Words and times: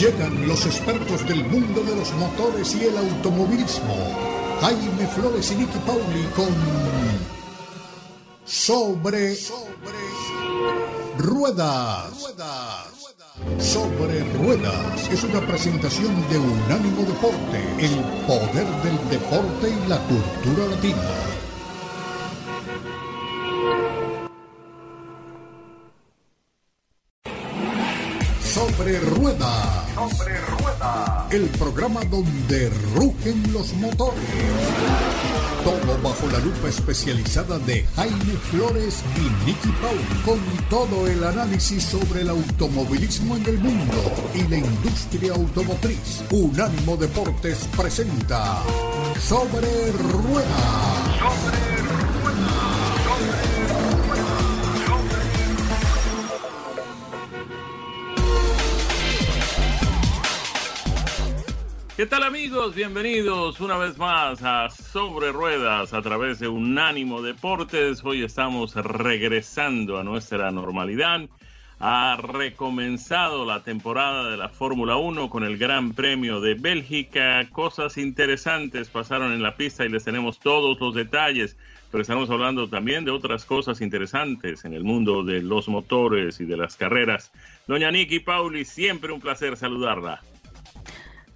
Llegan 0.00 0.48
los 0.48 0.64
expertos 0.64 1.28
del 1.28 1.44
mundo 1.44 1.82
de 1.82 1.94
los 1.94 2.10
motores 2.14 2.74
y 2.74 2.84
el 2.84 2.96
automovilismo. 2.96 3.94
Jaime 4.62 5.06
Flores 5.08 5.52
y 5.52 5.56
Nicky 5.56 5.78
Pauli 5.80 6.24
con 6.34 6.48
Sobre, 8.46 9.36
Ruedas. 11.18 12.32
Sobre 13.58 14.24
Ruedas 14.38 15.10
es 15.10 15.22
una 15.22 15.46
presentación 15.46 16.26
de 16.30 16.38
Unánimo 16.38 17.02
Deporte, 17.02 17.62
el 17.78 17.94
poder 18.26 18.66
del 18.82 19.10
deporte 19.10 19.68
y 19.68 19.86
la 19.86 19.98
cultura 19.98 20.66
latina. 20.66 21.29
Sobre 28.80 28.98
Rueda. 28.98 29.84
Sobre 29.94 30.40
Rueda. 30.40 31.28
El 31.30 31.50
programa 31.50 32.00
donde 32.06 32.70
rugen 32.94 33.52
los 33.52 33.74
motores. 33.74 34.24
Todo 35.62 35.98
bajo 36.02 36.26
la 36.28 36.38
lupa 36.38 36.70
especializada 36.70 37.58
de 37.58 37.84
Jaime 37.94 38.32
Flores 38.50 39.04
y 39.16 39.44
Nicky 39.44 39.68
Paul. 39.82 40.00
Con 40.24 40.40
todo 40.70 41.06
el 41.06 41.22
análisis 41.22 41.84
sobre 41.84 42.22
el 42.22 42.30
automovilismo 42.30 43.36
en 43.36 43.44
el 43.44 43.58
mundo 43.58 44.14
y 44.34 44.48
la 44.48 44.56
industria 44.56 45.34
automotriz. 45.34 46.24
Unánimo 46.30 46.96
Deportes 46.96 47.68
presenta 47.76 48.62
Sobre 49.20 49.92
Rueda. 49.92 50.56
Sobre 51.18 51.79
¿Qué 62.00 62.06
tal 62.06 62.22
amigos? 62.22 62.74
Bienvenidos 62.74 63.60
una 63.60 63.76
vez 63.76 63.98
más 63.98 64.42
a 64.42 64.70
Sobre 64.70 65.32
Ruedas 65.32 65.92
a 65.92 66.00
través 66.00 66.38
de 66.38 66.48
Unánimo 66.48 67.20
Deportes. 67.20 68.02
Hoy 68.02 68.22
estamos 68.22 68.74
regresando 68.74 69.98
a 69.98 70.02
nuestra 70.02 70.50
normalidad. 70.50 71.28
Ha 71.78 72.16
recomenzado 72.16 73.44
la 73.44 73.62
temporada 73.64 74.30
de 74.30 74.38
la 74.38 74.48
Fórmula 74.48 74.96
1 74.96 75.28
con 75.28 75.44
el 75.44 75.58
Gran 75.58 75.92
Premio 75.92 76.40
de 76.40 76.54
Bélgica. 76.54 77.46
Cosas 77.52 77.98
interesantes 77.98 78.88
pasaron 78.88 79.34
en 79.34 79.42
la 79.42 79.58
pista 79.58 79.84
y 79.84 79.90
les 79.90 80.04
tenemos 80.04 80.38
todos 80.38 80.80
los 80.80 80.94
detalles. 80.94 81.58
Pero 81.90 82.00
estamos 82.00 82.30
hablando 82.30 82.66
también 82.66 83.04
de 83.04 83.10
otras 83.10 83.44
cosas 83.44 83.82
interesantes 83.82 84.64
en 84.64 84.72
el 84.72 84.84
mundo 84.84 85.22
de 85.22 85.42
los 85.42 85.68
motores 85.68 86.40
y 86.40 86.46
de 86.46 86.56
las 86.56 86.76
carreras. 86.76 87.30
Doña 87.66 87.90
Niki 87.90 88.20
Pauli, 88.20 88.64
siempre 88.64 89.12
un 89.12 89.20
placer 89.20 89.58
saludarla. 89.58 90.22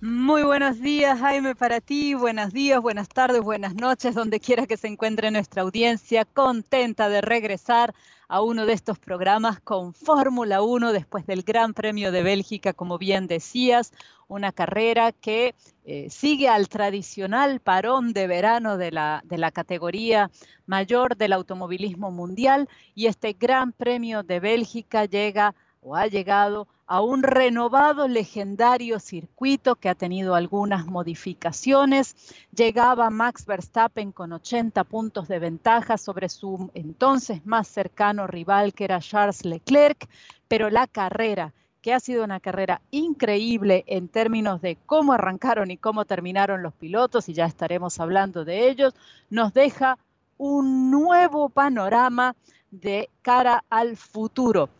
Muy 0.06 0.42
buenos 0.42 0.82
días, 0.82 1.18
Jaime, 1.18 1.54
para 1.54 1.80
ti. 1.80 2.12
Buenos 2.12 2.52
días, 2.52 2.78
buenas 2.78 3.08
tardes, 3.08 3.40
buenas 3.40 3.74
noches, 3.74 4.14
donde 4.14 4.38
quiera 4.38 4.66
que 4.66 4.76
se 4.76 4.86
encuentre 4.86 5.30
nuestra 5.30 5.62
audiencia. 5.62 6.26
Contenta 6.26 7.08
de 7.08 7.22
regresar 7.22 7.94
a 8.28 8.42
uno 8.42 8.66
de 8.66 8.74
estos 8.74 8.98
programas 8.98 9.60
con 9.60 9.94
Fórmula 9.94 10.60
1 10.60 10.92
después 10.92 11.24
del 11.24 11.42
Gran 11.42 11.72
Premio 11.72 12.12
de 12.12 12.22
Bélgica, 12.22 12.74
como 12.74 12.98
bien 12.98 13.26
decías, 13.26 13.94
una 14.28 14.52
carrera 14.52 15.10
que 15.10 15.54
eh, 15.86 16.10
sigue 16.10 16.50
al 16.50 16.68
tradicional 16.68 17.60
parón 17.60 18.12
de 18.12 18.26
verano 18.26 18.76
de 18.76 18.92
la, 18.92 19.22
de 19.24 19.38
la 19.38 19.52
categoría 19.52 20.30
mayor 20.66 21.16
del 21.16 21.32
automovilismo 21.32 22.10
mundial 22.10 22.68
y 22.94 23.06
este 23.06 23.32
Gran 23.32 23.72
Premio 23.72 24.22
de 24.22 24.38
Bélgica 24.38 25.06
llega 25.06 25.54
o 25.80 25.96
ha 25.96 26.08
llegado 26.08 26.68
a 26.86 27.00
un 27.00 27.22
renovado 27.22 28.08
legendario 28.08 29.00
circuito 29.00 29.76
que 29.76 29.88
ha 29.88 29.94
tenido 29.94 30.34
algunas 30.34 30.86
modificaciones. 30.86 32.16
Llegaba 32.54 33.10
Max 33.10 33.46
Verstappen 33.46 34.12
con 34.12 34.32
80 34.32 34.84
puntos 34.84 35.28
de 35.28 35.38
ventaja 35.38 35.96
sobre 35.96 36.28
su 36.28 36.70
entonces 36.74 37.44
más 37.46 37.68
cercano 37.68 38.26
rival 38.26 38.74
que 38.74 38.84
era 38.84 39.00
Charles 39.00 39.44
Leclerc, 39.44 40.08
pero 40.48 40.70
la 40.70 40.86
carrera 40.86 41.54
que 41.80 41.92
ha 41.92 42.00
sido 42.00 42.24
una 42.24 42.40
carrera 42.40 42.80
increíble 42.90 43.84
en 43.86 44.08
términos 44.08 44.62
de 44.62 44.78
cómo 44.86 45.12
arrancaron 45.12 45.70
y 45.70 45.76
cómo 45.76 46.06
terminaron 46.06 46.62
los 46.62 46.72
pilotos, 46.72 47.28
y 47.28 47.34
ya 47.34 47.44
estaremos 47.44 48.00
hablando 48.00 48.46
de 48.46 48.70
ellos, 48.70 48.94
nos 49.28 49.52
deja 49.52 49.98
un 50.38 50.90
nuevo 50.90 51.50
panorama 51.50 52.36
de 52.70 53.10
cara 53.20 53.64
al 53.68 53.98
futuro. 53.98 54.70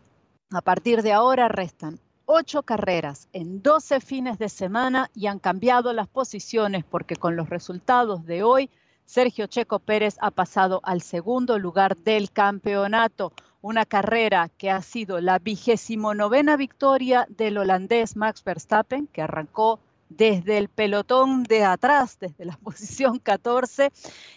A 0.50 0.62
partir 0.62 1.02
de 1.02 1.12
ahora 1.12 1.48
restan 1.48 2.00
ocho 2.26 2.62
carreras 2.62 3.28
en 3.32 3.62
12 3.62 4.00
fines 4.00 4.38
de 4.38 4.48
semana 4.48 5.10
y 5.14 5.26
han 5.26 5.38
cambiado 5.38 5.92
las 5.92 6.08
posiciones 6.08 6.84
porque 6.84 7.16
con 7.16 7.36
los 7.36 7.50
resultados 7.50 8.24
de 8.24 8.42
hoy, 8.42 8.70
Sergio 9.04 9.46
Checo 9.46 9.78
Pérez 9.78 10.16
ha 10.20 10.30
pasado 10.30 10.80
al 10.82 11.02
segundo 11.02 11.58
lugar 11.58 11.96
del 11.96 12.30
campeonato. 12.30 13.32
Una 13.60 13.84
carrera 13.84 14.50
que 14.56 14.70
ha 14.70 14.82
sido 14.82 15.20
la 15.20 15.38
vigésimo 15.38 16.14
novena 16.14 16.56
victoria 16.56 17.26
del 17.28 17.58
holandés 17.58 18.16
Max 18.16 18.42
Verstappen, 18.42 19.06
que 19.06 19.22
arrancó 19.22 19.80
desde 20.16 20.58
el 20.58 20.68
pelotón 20.68 21.42
de 21.44 21.64
atrás, 21.64 22.18
desde 22.20 22.44
la 22.44 22.56
posición 22.62 23.18
14, 23.18 23.92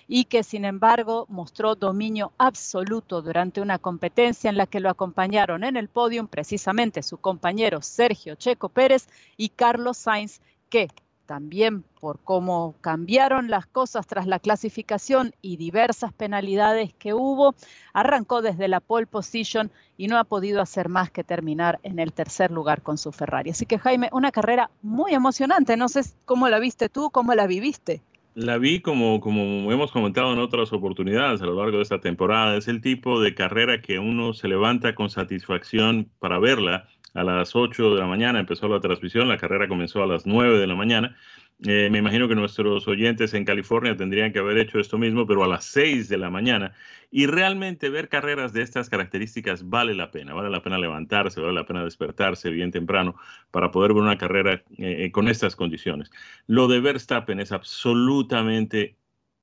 y 0.08 0.26
que 0.26 0.44
sin 0.44 0.66
embargo 0.66 1.26
mostró 1.30 1.76
dominio 1.76 2.32
absoluto 2.38 3.22
durante 3.22 3.62
una 3.62 3.80
competencia 3.80 4.50
en 4.50 4.58
la 4.58 4.66
que 4.66 4.80
lo 4.80 4.90
acompañaron 4.90 5.64
en 5.64 5.78
el 5.78 5.88
podio 5.88 6.26
precisamente 6.28 7.04
su 7.04 7.18
compañero 7.18 7.82
Sergio 7.82 8.36
Checo 8.36 8.70
Pérez 8.70 9.08
y 9.38 9.50
Carlos 9.50 9.98
Sainz, 9.98 10.42
que 10.70 10.90
también 11.28 11.84
por 12.00 12.20
cómo 12.24 12.76
cambiaron 12.82 13.52
las 13.52 13.68
cosas 13.68 14.08
tras 14.08 14.26
la 14.26 14.40
clasificación 14.40 15.34
y 15.42 15.58
diversas 15.58 16.14
penalidades 16.14 16.94
que 16.94 17.14
hubo, 17.14 17.54
arrancó 17.94 18.42
desde 18.42 18.68
la 18.68 18.80
pole 18.80 19.06
position 19.06 19.70
y 19.98 20.08
no 20.08 20.18
ha 20.18 20.24
podido 20.24 20.62
hacer 20.62 20.90
más 20.90 21.12
que 21.12 21.24
terminar 21.24 21.80
en 21.84 22.00
el 22.00 22.14
tercer 22.14 22.50
lugar 22.50 22.82
con 22.82 22.98
su 22.98 23.12
Ferrari. 23.12 23.52
Así 23.52 23.66
que 23.66 23.78
Jaime, 23.78 24.10
una 24.12 24.32
carrera 24.32 24.72
muy 24.82 25.14
emocionante. 25.14 25.78
No 25.78 25.90
sé 25.90 26.02
cómo 26.26 26.50
la 26.50 26.60
viste 26.60 26.90
tú, 26.90 27.12
cómo 27.12 27.36
la 27.36 27.46
viviste. 27.46 28.02
La 28.34 28.60
vi 28.60 28.82
como, 28.82 29.20
como 29.20 29.72
hemos 29.72 29.92
comentado 29.92 30.32
en 30.32 30.38
otras 30.38 30.72
oportunidades 30.72 31.42
a 31.42 31.46
lo 31.46 31.56
largo 31.56 31.78
de 31.78 31.84
esta 31.84 32.00
temporada. 32.00 32.56
Es 32.56 32.68
el 32.68 32.82
tipo 32.82 33.20
de 33.20 33.34
carrera 33.34 33.82
que 33.82 33.98
uno 33.98 34.34
se 34.34 34.48
levanta 34.48 34.94
con 34.94 35.10
satisfacción 35.10 36.10
para 36.20 36.38
verla 36.38 36.88
a 37.18 37.24
las 37.24 37.56
8 37.56 37.96
de 37.96 38.00
la 38.00 38.06
mañana 38.06 38.40
empezó 38.40 38.68
la 38.68 38.80
transmisión, 38.80 39.28
la 39.28 39.40
carrera 39.40 39.68
comenzó 39.68 40.04
a 40.04 40.08
las 40.08 40.28
9 40.28 40.60
de 40.60 40.68
la 40.68 40.76
mañana. 40.76 41.18
Eh, 41.66 41.90
me 41.90 41.98
imagino 41.98 42.28
que 42.28 42.36
nuestros 42.36 42.88
oyentes 42.88 43.34
en 43.34 43.44
California 43.44 43.98
tendrían 43.98 44.32
que 44.32 44.38
haber 44.38 44.60
hecho 44.60 44.80
esto 44.80 45.00
mismo, 45.00 45.26
pero 45.26 45.44
a 45.44 45.48
las 45.48 45.66
6 45.66 46.10
de 46.10 46.18
la 46.18 46.30
mañana. 46.30 46.74
Y 47.10 47.26
realmente 47.26 47.90
ver 47.90 48.08
carreras 48.08 48.54
de 48.54 48.62
estas 48.62 48.88
características 48.92 49.68
vale 49.68 49.96
la 49.96 50.12
pena, 50.12 50.36
vale 50.36 50.52
la 50.52 50.62
pena 50.62 50.78
levantarse, 50.78 51.42
vale 51.42 51.54
la 51.54 51.66
pena 51.66 51.84
despertarse 51.84 52.52
bien 52.52 52.70
temprano 52.70 53.16
para 53.50 53.72
poder 53.72 53.94
ver 53.94 54.04
una 54.04 54.20
carrera 54.20 54.54
eh, 54.78 55.06
eh, 55.06 55.12
con 55.12 55.28
estas 55.28 55.56
condiciones. 55.56 56.12
Lo 56.46 56.68
de 56.68 56.82
Verstappen 56.82 57.40
es 57.40 57.52
absolutamente 57.52 58.96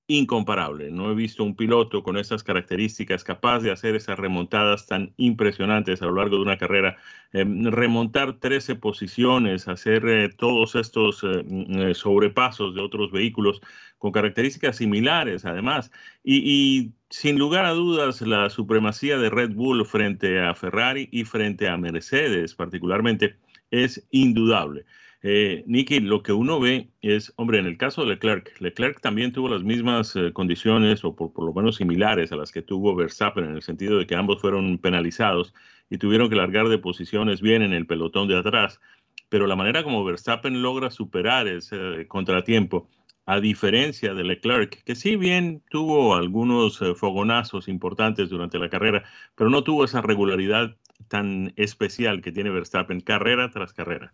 incomparable. 0.07 0.91
No 0.91 1.11
he 1.11 1.15
visto 1.15 1.45
un 1.45 1.57
piloto 1.57 2.03
con 2.03 2.17
esas 2.19 2.45
características 2.45 3.25
capaz 3.25 3.61
de 3.61 3.71
hacer 3.71 3.95
esas 3.95 4.19
remontadas 4.19 4.87
tan 4.87 5.15
impresionantes 5.17 6.03
a 6.03 6.07
lo 6.07 6.17
largo 6.17 6.37
de 6.37 6.43
una 6.43 6.59
carrera. 6.59 6.97
Em, 7.33 7.65
remontar 7.65 8.39
13 8.39 8.77
posiciones, 8.77 9.67
hacer 9.67 10.07
eh, 10.07 10.29
todos 10.29 10.75
estos 10.75 11.23
eh, 11.25 11.45
mm, 11.45 11.79
eh, 11.81 11.95
sobrepasos 11.95 12.75
de 12.75 12.83
otros 12.83 13.11
vehículos 13.13 13.61
con 13.99 14.13
características 14.13 14.77
similares, 14.77 15.45
además. 15.45 15.91
y 16.23 16.93
sin 17.11 17.39
lugar 17.39 17.65
a 17.65 17.71
dudas, 17.71 18.21
la 18.23 18.51
supremacía 18.51 19.19
de 19.19 19.31
Red 19.31 19.53
Bull 19.55 19.87
frente 19.87 20.41
a 20.41 20.55
Ferrari 20.55 21.09
y 21.13 21.25
frente 21.25 21.69
a 21.69 21.77
Mercedes, 21.77 22.55
particularmente, 22.55 23.37
es 23.71 24.07
indudable. 24.11 24.85
Eh, 25.27 25.65
Nicky, 25.67 26.01
lo 26.01 26.23
que 26.23 26.35
uno 26.35 26.61
ve 26.61 26.91
es, 27.01 27.33
hombre, 27.37 27.59
en 27.59 27.65
el 27.65 27.79
caso 27.79 28.03
de 28.03 28.09
Leclerc, 28.09 28.61
Leclerc 28.61 29.01
también 29.01 29.33
tuvo 29.33 29.49
las 29.49 29.63
mismas 29.63 30.15
eh, 30.17 30.35
condiciones 30.35 31.03
o 31.03 31.17
por, 31.17 31.33
lo 31.43 31.55
menos 31.55 31.77
similares 31.77 32.31
a 32.31 32.37
las 32.37 32.53
que 32.53 32.61
tuvo 32.61 32.95
Verstappen 32.95 33.45
en 33.45 33.55
el 33.55 33.63
sentido 33.63 33.99
de 33.99 34.07
que 34.07 34.17
ambos 34.17 34.43
fueron 34.43 34.77
penalizados 34.77 35.55
y 35.89 35.97
tuvieron 35.97 36.29
que 36.29 36.37
largar 36.37 36.69
de 36.69 36.77
posiciones 36.77 37.41
bien 37.41 37.63
en 37.63 37.73
el 37.73 37.87
pelotón 37.87 38.29
de 38.29 38.37
atrás. 38.37 38.83
Pero 39.31 39.47
la 39.47 39.57
manera 39.57 39.83
como 39.83 40.05
Verstappen 40.05 40.61
logra 40.61 40.91
superar 40.91 41.49
ese 41.49 42.07
contratiempo, 42.07 42.91
a 43.25 43.41
diferencia 43.41 44.13
de 44.13 44.25
Leclerc, 44.25 44.85
que 44.85 44.95
si 44.95 45.17
bien 45.17 45.63
tuvo 45.71 46.17
algunos 46.17 46.83
eh, 46.83 46.95
fogonazos 46.95 47.69
importantes 47.69 48.29
durante 48.29 48.59
la 48.59 48.69
carrera, 48.69 49.05
pero 49.35 49.49
no 49.49 49.65
tuvo 49.65 49.87
esa 49.87 50.03
regularidad 50.03 50.77
tan 51.09 51.55
especial 51.57 52.21
que 52.21 52.31
tiene 52.31 52.51
Verstappen 52.51 53.01
carrera 53.01 53.51
tras 53.51 53.73
carrera. 53.73 54.13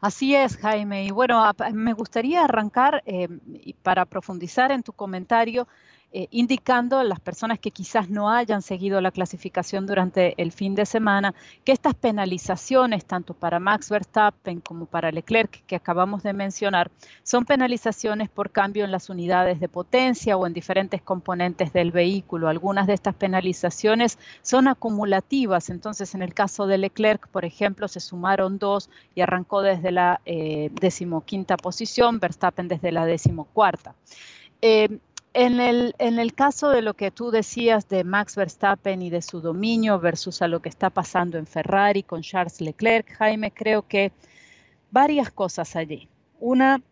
Así 0.00 0.34
es, 0.34 0.56
Jaime. 0.56 1.04
Y 1.04 1.10
bueno, 1.10 1.42
me 1.74 1.92
gustaría 1.92 2.44
arrancar 2.44 3.02
eh, 3.06 3.28
para 3.82 4.06
profundizar 4.06 4.72
en 4.72 4.82
tu 4.82 4.92
comentario 4.94 5.68
eh, 6.12 6.26
indicando 6.32 6.98
a 6.98 7.04
las 7.04 7.20
personas 7.20 7.60
que 7.60 7.70
quizás 7.70 8.10
no 8.10 8.30
hayan 8.30 8.62
seguido 8.62 9.00
la 9.00 9.12
clasificación 9.12 9.86
durante 9.86 10.34
el 10.42 10.50
fin 10.50 10.74
de 10.74 10.84
semana 10.84 11.34
que 11.64 11.70
estas 11.70 11.94
penalizaciones, 11.94 13.04
tanto 13.04 13.32
para 13.32 13.60
Max 13.60 13.90
Verstappen 13.90 14.60
como 14.60 14.86
para 14.86 15.12
Leclerc, 15.12 15.64
que 15.66 15.76
acabamos 15.76 16.24
de 16.24 16.32
mencionar, 16.32 16.90
son 17.22 17.44
penalizaciones 17.44 18.28
por 18.28 18.50
cambio 18.50 18.84
en 18.84 18.90
las 18.90 19.08
unidades 19.08 19.60
de 19.60 19.68
potencia 19.68 20.36
o 20.36 20.48
en 20.48 20.52
diferentes 20.52 21.00
componentes 21.00 21.72
del 21.72 21.92
vehículo. 21.92 22.48
Algunas 22.48 22.88
de 22.88 22.94
estas 22.94 23.14
penalizaciones 23.14 24.18
son 24.42 24.66
acumulativas, 24.66 25.70
entonces 25.70 26.14
en 26.16 26.22
el 26.22 26.34
caso 26.34 26.66
de 26.66 26.78
Leclerc, 26.78 27.28
por 27.28 27.44
ejemplo, 27.44 27.86
se 27.86 28.00
sumaron 28.00 28.58
dos 28.58 28.90
y 29.14 29.20
arrancó 29.20 29.62
desde 29.62 29.92
la 29.92 30.20
eh, 30.24 30.70
decimoquinta 30.80 31.56
posición, 31.56 32.18
Verstappen 32.18 32.66
desde 32.66 32.90
la 32.90 33.06
decimocuarta. 33.06 33.94
Eh, 34.62 34.98
en 35.32 35.60
el, 35.60 35.94
en 35.98 36.18
el 36.18 36.34
caso 36.34 36.70
de 36.70 36.82
lo 36.82 36.94
que 36.94 37.10
tú 37.10 37.30
decías 37.30 37.88
de 37.88 38.02
Max 38.04 38.36
Verstappen 38.36 39.00
y 39.02 39.10
de 39.10 39.22
su 39.22 39.40
dominio 39.40 40.00
versus 40.00 40.42
a 40.42 40.48
lo 40.48 40.60
que 40.60 40.68
está 40.68 40.90
pasando 40.90 41.38
en 41.38 41.46
Ferrari 41.46 42.02
con 42.02 42.22
Charles 42.22 42.60
Leclerc, 42.60 43.12
Jaime, 43.14 43.52
creo 43.52 43.86
que 43.86 44.12
varias 44.90 45.30
cosas 45.30 45.76
allí. 45.76 46.08
Una, 46.40 46.82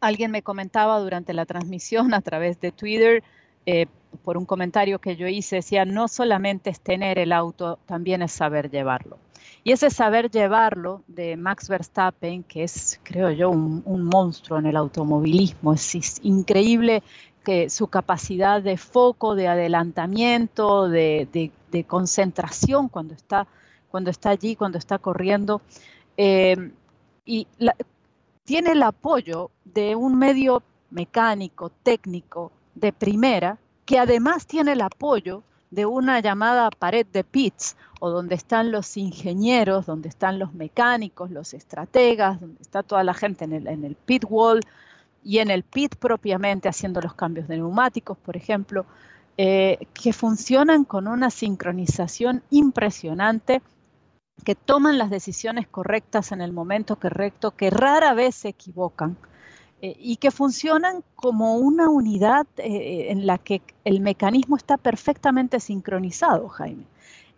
alguien 0.00 0.30
me 0.30 0.42
comentaba 0.42 0.98
durante 1.00 1.32
la 1.32 1.46
transmisión 1.46 2.12
a 2.12 2.20
través 2.20 2.60
de 2.60 2.72
Twitter, 2.72 3.22
eh, 3.64 3.86
por 4.22 4.36
un 4.36 4.44
comentario 4.44 4.98
que 4.98 5.16
yo 5.16 5.26
hice, 5.26 5.56
decía, 5.56 5.86
no 5.86 6.08
solamente 6.08 6.68
es 6.68 6.80
tener 6.80 7.18
el 7.18 7.32
auto, 7.32 7.78
también 7.86 8.20
es 8.20 8.32
saber 8.32 8.70
llevarlo. 8.70 9.18
Y 9.64 9.72
ese 9.72 9.90
saber 9.90 10.30
llevarlo 10.30 11.02
de 11.06 11.36
Max 11.36 11.68
Verstappen, 11.68 12.42
que 12.42 12.64
es, 12.64 13.00
creo 13.04 13.30
yo, 13.30 13.48
un, 13.48 13.82
un 13.86 14.04
monstruo 14.04 14.58
en 14.58 14.66
el 14.66 14.76
automovilismo, 14.76 15.72
es, 15.72 15.94
es 15.94 16.18
increíble 16.22 17.02
que 17.44 17.70
su 17.70 17.88
capacidad 17.88 18.62
de 18.62 18.76
foco, 18.76 19.34
de 19.34 19.48
adelantamiento, 19.48 20.88
de, 20.88 21.50
concentración 21.86 22.88
cuando 22.88 23.14
está, 23.14 23.46
cuando 23.90 24.10
está 24.10 24.30
allí, 24.30 24.56
cuando 24.56 24.78
está 24.78 24.98
corriendo. 24.98 25.60
Eh, 26.16 26.72
y 27.24 27.46
tiene 28.44 28.72
el 28.72 28.82
apoyo 28.82 29.50
de 29.64 29.94
un 29.96 30.18
medio 30.18 30.62
mecánico, 30.90 31.70
técnico, 31.82 32.52
de 32.74 32.92
primera, 32.92 33.58
que 33.84 33.98
además 33.98 34.46
tiene 34.46 34.72
el 34.72 34.80
apoyo 34.80 35.42
de 35.70 35.86
una 35.86 36.20
llamada 36.20 36.70
pared 36.70 37.06
de 37.06 37.24
pits, 37.24 37.76
o 37.98 38.10
donde 38.10 38.34
están 38.34 38.72
los 38.72 38.96
ingenieros, 38.96 39.86
donde 39.86 40.08
están 40.08 40.38
los 40.38 40.52
mecánicos, 40.54 41.30
los 41.30 41.54
estrategas, 41.54 42.40
donde 42.40 42.60
está 42.60 42.82
toda 42.82 43.04
la 43.04 43.14
gente 43.14 43.44
en 43.44 43.52
el, 43.52 43.66
en 43.68 43.84
el 43.84 43.94
pit 43.94 44.24
wall, 44.28 44.60
y 45.24 45.38
en 45.38 45.50
el 45.50 45.62
pit 45.62 45.96
propiamente 45.96 46.68
haciendo 46.68 47.00
los 47.00 47.14
cambios 47.14 47.48
de 47.48 47.56
neumáticos, 47.56 48.18
por 48.18 48.36
ejemplo, 48.36 48.86
eh, 49.36 49.86
que 49.94 50.12
funcionan 50.12 50.84
con 50.84 51.08
una 51.08 51.30
sincronización 51.30 52.42
impresionante, 52.50 53.62
que 54.44 54.54
toman 54.54 54.98
las 54.98 55.10
decisiones 55.10 55.66
correctas 55.68 56.32
en 56.32 56.40
el 56.40 56.52
momento 56.52 56.96
correcto, 56.96 57.52
que 57.52 57.70
rara 57.70 58.14
vez 58.14 58.34
se 58.34 58.48
equivocan 58.48 59.16
eh, 59.80 59.96
y 59.98 60.16
que 60.16 60.30
funcionan 60.30 61.02
como 61.14 61.56
una 61.56 61.88
unidad 61.88 62.46
eh, 62.58 63.06
en 63.10 63.26
la 63.26 63.38
que 63.38 63.62
el 63.84 64.00
mecanismo 64.00 64.56
está 64.56 64.76
perfectamente 64.76 65.60
sincronizado, 65.60 66.48
Jaime. 66.48 66.84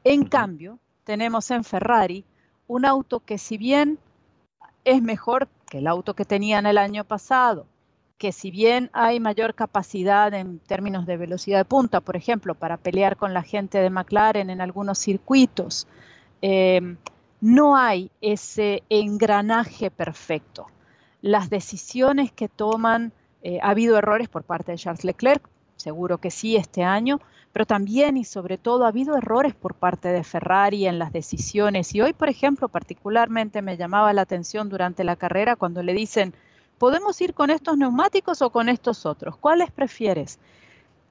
En 0.02 0.24
cambio, 0.24 0.78
tenemos 1.04 1.50
en 1.50 1.64
Ferrari 1.64 2.24
un 2.66 2.86
auto 2.86 3.20
que 3.20 3.38
si 3.38 3.56
bien 3.56 3.98
es 4.84 5.02
mejor 5.02 5.48
que 5.66 5.78
el 5.78 5.86
auto 5.86 6.14
que 6.14 6.24
tenían 6.24 6.66
el 6.66 6.78
año 6.78 7.04
pasado, 7.04 7.66
que 8.18 8.32
si 8.32 8.50
bien 8.50 8.90
hay 8.92 9.20
mayor 9.20 9.54
capacidad 9.54 10.32
en 10.34 10.58
términos 10.60 11.06
de 11.06 11.16
velocidad 11.16 11.58
de 11.58 11.64
punta, 11.64 12.00
por 12.00 12.16
ejemplo, 12.16 12.54
para 12.54 12.76
pelear 12.76 13.16
con 13.16 13.34
la 13.34 13.42
gente 13.42 13.78
de 13.78 13.90
McLaren 13.90 14.50
en 14.50 14.60
algunos 14.60 14.98
circuitos, 14.98 15.86
em, 16.40 16.96
no 17.40 17.76
hay 17.76 18.10
ese 18.20 18.82
engranaje 18.88 19.90
perfecto. 19.90 20.66
Las 21.20 21.50
decisiones 21.50 22.32
que 22.32 22.48
toman, 22.48 23.12
eh, 23.42 23.58
ha 23.62 23.70
habido 23.70 23.98
errores 23.98 24.28
por 24.28 24.44
parte 24.44 24.72
de 24.72 24.78
Charles 24.78 25.04
Leclerc, 25.04 25.46
seguro 25.76 26.18
que 26.18 26.30
sí 26.30 26.56
este 26.56 26.82
año, 26.84 27.20
pero 27.52 27.66
también 27.66 28.16
y 28.16 28.24
sobre 28.24 28.58
todo 28.58 28.84
ha 28.84 28.88
habido 28.88 29.16
errores 29.16 29.54
por 29.54 29.74
parte 29.74 30.08
de 30.08 30.24
Ferrari 30.24 30.86
en 30.86 30.98
las 30.98 31.12
decisiones. 31.12 31.94
Y 31.94 32.00
hoy, 32.00 32.12
por 32.12 32.28
ejemplo, 32.28 32.68
particularmente 32.68 33.62
me 33.62 33.76
llamaba 33.76 34.12
la 34.12 34.22
atención 34.22 34.68
durante 34.68 35.04
la 35.04 35.16
carrera 35.16 35.56
cuando 35.56 35.82
le 35.82 35.92
dicen, 35.92 36.34
¿podemos 36.84 37.18
ir 37.22 37.32
con 37.32 37.48
estos 37.48 37.78
neumáticos 37.78 38.42
o 38.42 38.50
con 38.50 38.68
estos 38.68 39.06
otros? 39.06 39.38
¿Cuáles 39.38 39.70
prefieres? 39.70 40.38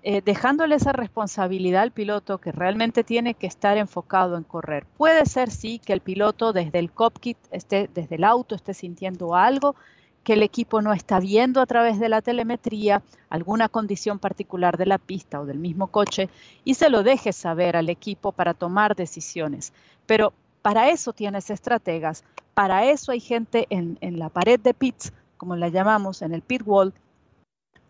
Eh, 0.04 0.22
dejándole 0.24 0.76
esa 0.76 0.92
responsabilidad 0.92 1.82
al 1.82 1.90
piloto 1.90 2.38
que 2.38 2.52
realmente 2.52 3.04
tiene 3.04 3.34
que 3.34 3.48
estar 3.48 3.76
enfocado 3.80 4.38
en 4.38 4.44
correr. 4.44 4.86
Puede 4.98 5.26
ser, 5.26 5.50
sí, 5.50 5.80
que 5.80 5.94
el 5.94 6.02
piloto 6.02 6.54
desde 6.54 6.78
el 6.78 6.92
cockpit, 6.92 7.40
esté, 7.50 7.90
desde 7.92 8.18
el 8.18 8.24
auto, 8.24 8.54
esté 8.54 8.76
sintiendo 8.76 9.34
algo 9.34 9.76
que 10.24 10.34
el 10.34 10.44
equipo 10.44 10.80
no 10.84 10.94
está 10.94 11.20
viendo 11.20 11.60
a 11.60 11.66
través 11.66 12.00
de 12.00 12.08
la 12.08 12.22
telemetría, 12.22 13.02
alguna 13.32 13.68
condición 13.68 14.20
particular 14.20 14.78
de 14.78 14.86
la 14.86 15.00
pista 15.00 15.42
o 15.42 15.48
del 15.48 15.58
mismo 15.58 15.88
coche, 15.88 16.30
y 16.64 16.76
se 16.76 16.92
lo 16.92 17.02
deje 17.02 17.34
saber 17.34 17.78
al 17.78 17.90
equipo 17.90 18.32
para 18.32 18.54
tomar 18.54 18.96
decisiones. 18.96 19.74
Pero 20.06 20.34
para 20.62 20.92
eso 20.92 21.14
tienes 21.14 21.50
estrategas, 21.50 22.24
para 22.54 22.86
eso 22.86 23.12
hay 23.12 23.20
gente 23.20 23.66
en, 23.72 23.98
en 24.02 24.20
la 24.20 24.30
pared 24.30 24.60
de 24.60 24.76
pits 24.76 25.12
como 25.44 25.58
la 25.58 25.68
llamamos 25.68 26.22
en 26.22 26.34
el 26.34 26.42
pit 26.42 26.62
wall, 26.66 26.94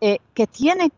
eh, 0.01 0.17
que 0.33 0.47
tiene 0.47 0.91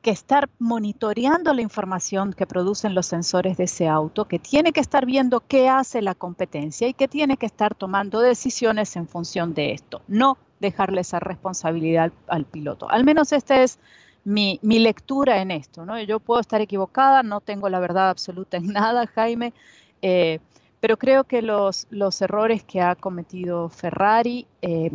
que 0.00 0.10
estar 0.10 0.48
monitoreando 0.58 1.52
la 1.52 1.60
información 1.60 2.32
que 2.32 2.46
producen 2.46 2.94
los 2.94 3.04
sensores 3.04 3.58
de 3.58 3.64
ese 3.64 3.88
auto, 3.88 4.24
que 4.24 4.38
tiene 4.38 4.72
que 4.72 4.80
estar 4.80 5.04
viendo 5.04 5.40
qué 5.40 5.68
hace 5.68 6.00
la 6.00 6.14
competencia 6.14 6.88
y 6.88 6.94
que 6.94 7.08
tiene 7.08 7.36
que 7.36 7.44
estar 7.44 7.74
tomando 7.74 8.20
decisiones 8.22 8.96
en 8.96 9.06
función 9.06 9.52
de 9.52 9.72
esto, 9.72 10.00
no 10.08 10.38
dejarle 10.60 11.02
esa 11.02 11.20
responsabilidad 11.20 12.10
al, 12.26 12.46
piloto. 12.46 12.88
Al 12.88 13.04
menos 13.04 13.32
esta 13.32 13.62
es 13.62 13.78
mi, 14.24 14.58
lectura 14.62 15.42
en 15.42 15.50
esto, 15.50 15.84
¿no? 15.84 16.00
Yo 16.00 16.20
puedo 16.20 16.40
estar 16.40 16.62
equivocada, 16.62 17.22
no 17.22 17.42
tengo 17.42 17.68
la 17.68 17.80
verdad 17.80 18.08
absoluta 18.08 18.56
en 18.56 18.68
nada, 18.72 19.06
Jaime, 19.08 19.52
eh, 20.00 20.38
pero 20.80 20.96
creo 20.96 21.24
que 21.24 21.42
los, 21.42 21.86
los 21.90 22.20
errores 22.22 22.62
que 22.62 22.80
ha 22.80 22.94
cometido 22.94 23.68
Ferrari 23.68 24.46
eh, 24.62 24.92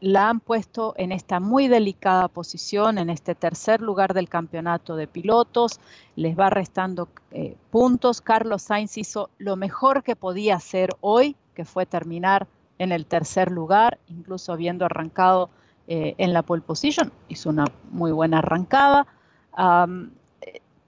la 0.00 0.28
han 0.28 0.40
puesto 0.40 0.94
en 0.96 1.12
esta 1.12 1.40
muy 1.40 1.68
delicada 1.68 2.28
posición, 2.28 2.98
en 2.98 3.10
este 3.10 3.34
tercer 3.34 3.80
lugar 3.80 4.14
del 4.14 4.28
campeonato 4.28 4.94
de 4.96 5.06
pilotos, 5.06 5.80
les 6.14 6.38
va 6.38 6.48
restando 6.48 7.08
eh, 7.32 7.56
puntos. 7.70 8.20
Carlos 8.20 8.62
Sainz 8.62 8.96
hizo 8.98 9.30
lo 9.38 9.56
mejor 9.56 10.02
que 10.02 10.16
podía 10.16 10.56
hacer 10.56 10.90
hoy, 11.00 11.36
que 11.54 11.64
fue 11.64 11.86
terminar 11.86 12.46
en 12.78 12.92
el 12.92 13.06
tercer 13.06 13.50
lugar, 13.50 13.98
incluso 14.08 14.52
habiendo 14.52 14.84
arrancado 14.84 15.50
eh, 15.88 16.14
en 16.18 16.32
la 16.32 16.42
pole 16.42 16.62
position, 16.62 17.12
hizo 17.28 17.50
una 17.50 17.64
muy 17.90 18.12
buena 18.12 18.38
arrancada, 18.38 19.06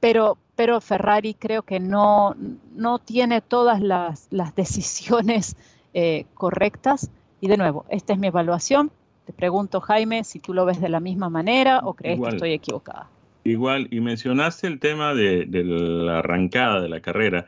pero, 0.00 0.38
pero 0.58 0.80
Ferrari 0.80 1.34
creo 1.34 1.62
que 1.62 1.78
no, 1.78 2.34
no 2.74 2.98
tiene 2.98 3.40
todas 3.40 3.80
las, 3.80 4.26
las 4.32 4.56
decisiones 4.56 5.56
eh, 5.94 6.26
correctas 6.34 7.12
y 7.40 7.46
de 7.46 7.56
nuevo, 7.56 7.86
esta 7.90 8.12
es 8.12 8.18
mi 8.18 8.26
evaluación. 8.26 8.90
Te 9.24 9.32
pregunto, 9.32 9.80
Jaime, 9.80 10.24
si 10.24 10.40
tú 10.40 10.52
lo 10.54 10.64
ves 10.64 10.80
de 10.80 10.88
la 10.88 10.98
misma 10.98 11.28
manera 11.28 11.82
o 11.84 11.94
crees 11.94 12.20
que 12.20 12.30
estoy 12.30 12.52
equivocada. 12.54 13.08
Igual, 13.44 13.86
y 13.92 14.00
mencionaste 14.00 14.66
el 14.66 14.80
tema 14.80 15.14
de, 15.14 15.46
la 15.46 16.18
arrancada 16.18 16.80
de 16.80 16.88
la 16.88 16.98
carrera 16.98 17.46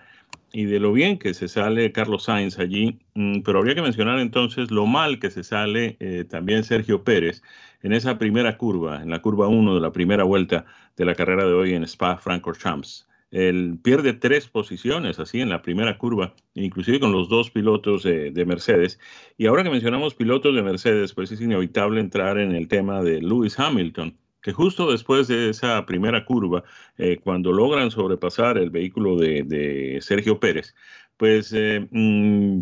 y 0.52 0.64
de 0.64 0.80
lo 0.80 0.92
bien 0.92 1.18
que 1.18 1.34
se 1.34 1.48
sale 1.48 1.92
Carlos 1.92 2.24
Sainz 2.24 2.58
allí, 2.58 2.98
mm, 3.14 3.40
pero 3.42 3.58
habría 3.58 3.74
que 3.74 3.82
mencionar 3.82 4.18
entonces 4.18 4.70
lo 4.70 4.86
mal 4.86 5.18
que 5.18 5.30
se 5.30 5.44
sale 5.44 5.96
eh, 6.00 6.24
también 6.28 6.64
Sergio 6.64 7.04
Pérez 7.04 7.42
en 7.82 7.92
esa 7.92 8.18
primera 8.18 8.56
curva, 8.58 9.02
en 9.02 9.10
la 9.10 9.22
curva 9.22 9.48
1 9.48 9.74
de 9.74 9.80
la 9.80 9.92
primera 9.92 10.24
vuelta 10.24 10.66
de 10.96 11.04
la 11.04 11.14
carrera 11.14 11.44
de 11.44 11.52
hoy 11.52 11.74
en 11.74 11.84
Spa 11.84 12.16
Francorchamps. 12.18 13.08
Él 13.30 13.78
pierde 13.80 14.12
tres 14.12 14.48
posiciones 14.48 15.20
así 15.20 15.40
en 15.40 15.50
la 15.50 15.62
primera 15.62 15.98
curva, 15.98 16.34
inclusive 16.54 16.98
con 16.98 17.12
los 17.12 17.28
dos 17.28 17.50
pilotos 17.50 18.02
de, 18.02 18.44
Mercedes. 18.44 18.98
Y 19.38 19.46
ahora 19.46 19.62
que 19.62 19.70
mencionamos 19.70 20.14
pilotos 20.14 20.54
de 20.54 20.62
Mercedes, 20.62 21.12
pues 21.14 21.30
es 21.30 21.40
inevitable 21.40 22.00
entrar 22.00 22.38
en 22.38 22.52
el 22.52 22.66
tema 22.66 23.02
de 23.02 23.22
Lewis 23.22 23.58
Hamilton, 23.58 24.16
que 24.42 24.52
justo 24.52 24.90
después 24.90 25.28
de 25.28 25.50
esa 25.50 25.84
primera 25.86 26.24
curva, 26.24 26.64
eh, 26.98 27.18
cuando 27.22 27.52
logran 27.52 27.90
sobrepasar 27.90 28.58
el 28.58 28.70
vehículo 28.70 29.16
de, 29.16 29.98
Sergio 30.02 30.40
Pérez, 30.40 30.74
pues 31.16 31.52
eh, 31.52 31.86
mm, 31.90 32.60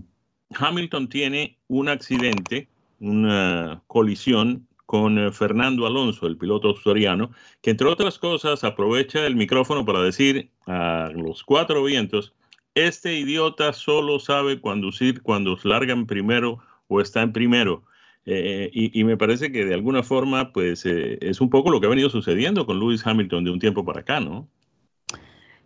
Hamilton 0.55 1.09
tiene 1.09 1.59
un 1.69 1.89
accidente, 1.89 2.69
una 3.01 3.83
colisión 3.87 4.67
con 4.87 5.19
eh, 5.19 5.31
Fernando 5.33 5.87
Alonso, 5.87 6.27
el 6.27 6.39
piloto 6.39 6.69
australiano, 6.69 7.31
que 7.61 7.71
entre 7.71 7.87
otras 7.87 8.19
cosas 8.19 8.65
aprovecha 8.65 9.27
el 9.27 9.37
micrófono 9.37 9.85
para 9.85 10.01
decir 10.01 10.51
a 10.67 11.11
los 11.15 11.45
cuatro 11.45 11.85
vientos, 11.85 12.33
este 12.75 13.19
idiota 13.19 13.73
solo 13.73 14.19
sabe 14.19 14.61
conducir 14.61 15.21
cuando 15.23 15.59
larga 15.65 15.93
en 15.93 16.07
primero 16.07 16.59
o 16.87 17.01
está 17.01 17.23
en 17.23 17.33
primero. 17.33 17.85
Eh, 18.31 18.71
y, 18.73 19.05
me 19.05 19.17
parece 19.17 19.51
que 19.51 19.65
de 19.65 19.73
alguna 19.73 20.03
forma, 20.03 20.53
pues 20.53 20.85
es 20.85 21.41
un 21.41 21.49
poco 21.49 21.71
lo 21.71 21.81
que 21.81 21.87
ha 21.87 21.91
venido 21.91 22.11
sucediendo 22.11 22.67
con 22.67 22.79
Lewis 22.79 23.07
Hamilton 23.07 23.45
de 23.45 23.51
un 23.51 23.59
tiempo 23.59 23.87
para 23.87 24.01
acá, 24.01 24.21
¿no? 24.21 24.47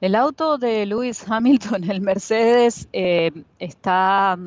El 0.00 0.14
auto 0.14 0.58
de 0.58 0.86
Lewis 0.86 1.24
Hamilton, 1.28 1.90
el 1.90 2.00
Mercedes, 2.00 2.88
está 2.92 4.38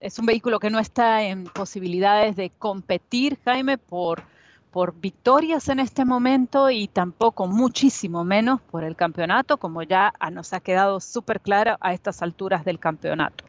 es 0.00 0.18
un 0.18 0.26
vehículo 0.26 0.60
que 0.60 0.70
no 0.70 0.78
está 0.78 1.22
en 1.22 1.44
posibilidades 1.44 2.36
de 2.36 2.50
competir, 2.50 3.38
Jaime, 3.44 3.78
por, 3.78 4.22
por 4.70 4.94
victorias 4.94 5.68
en 5.68 5.80
este 5.80 6.04
momento 6.04 6.70
y 6.70 6.86
tampoco 6.86 7.46
muchísimo 7.46 8.22
menos 8.22 8.60
por 8.60 8.84
el 8.84 8.94
campeonato, 8.94 9.56
como 9.56 9.82
ya 9.82 10.12
nos 10.30 10.52
ha 10.52 10.60
quedado 10.60 11.00
súper 11.00 11.40
claro 11.40 11.76
a 11.80 11.94
estas 11.94 12.22
alturas 12.22 12.64
del 12.64 12.78
campeonato. 12.78 13.44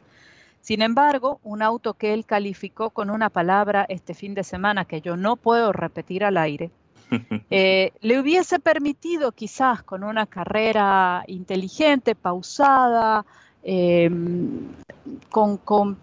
Sin 0.68 0.82
embargo, 0.82 1.40
un 1.44 1.62
auto 1.62 1.94
que 1.94 2.12
él 2.12 2.26
calificó 2.26 2.90
con 2.90 3.08
una 3.08 3.30
palabra 3.30 3.86
este 3.88 4.12
fin 4.12 4.34
de 4.34 4.44
semana 4.44 4.84
que 4.84 5.00
yo 5.00 5.16
no 5.16 5.36
puedo 5.36 5.72
repetir 5.72 6.24
al 6.24 6.36
aire, 6.36 6.70
eh, 7.50 7.92
le 8.02 8.20
hubiese 8.20 8.58
permitido 8.58 9.32
quizás 9.32 9.82
con 9.82 10.04
una 10.04 10.26
carrera 10.26 11.24
inteligente, 11.26 12.14
pausada, 12.14 13.24
eh, 13.62 14.10
con, 15.30 15.56
con 15.56 15.96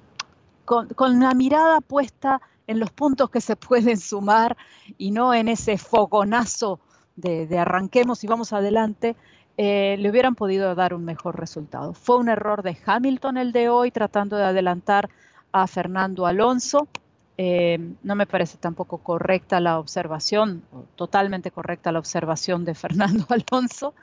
con, 0.66 1.20
la 1.20 1.36
mirada 1.36 1.80
puesta 1.80 2.42
en 2.66 2.80
los 2.80 2.90
puntos 2.90 3.30
que 3.30 3.42
se 3.42 3.56
pueden 3.56 4.00
sumar 4.00 4.58
y 4.98 5.12
no 5.12 5.36
en 5.36 5.48
ese 5.48 5.78
fogonazo 5.78 6.80
de, 7.16 7.48
arranquemos 7.60 8.24
y 8.24 8.28
vamos 8.28 8.52
adelante, 8.52 9.16
eh, 9.58 9.96
le 10.00 10.10
hubieran 10.10 10.36
podido 10.36 10.76
dar 10.76 10.94
un 10.94 11.06
mejor 11.06 11.40
resultado. 11.40 11.94
Fue 11.94 12.18
un 12.18 12.30
error 12.30 12.64
de 12.64 12.78
Hamilton 12.86 13.38
el 13.38 13.52
de 13.52 13.70
hoy, 13.70 13.92
tratando 13.92 14.38
de 14.38 14.44
adelantar 14.44 15.10
a 15.52 15.68
Fernando 15.68 16.26
Alonso. 16.26 16.88
Eh, 17.38 17.78
no 18.04 18.16
me 18.16 18.26
parece 18.26 18.58
tampoco 18.58 19.00
correcta 19.00 19.60
la 19.60 19.80
observación, 19.80 20.64
totalmente 20.96 21.52
correcta 21.52 21.92
la 21.92 22.00
observación 22.00 22.66
de 22.66 22.76
Fernando 22.76 23.26
Alonso. 23.52 23.94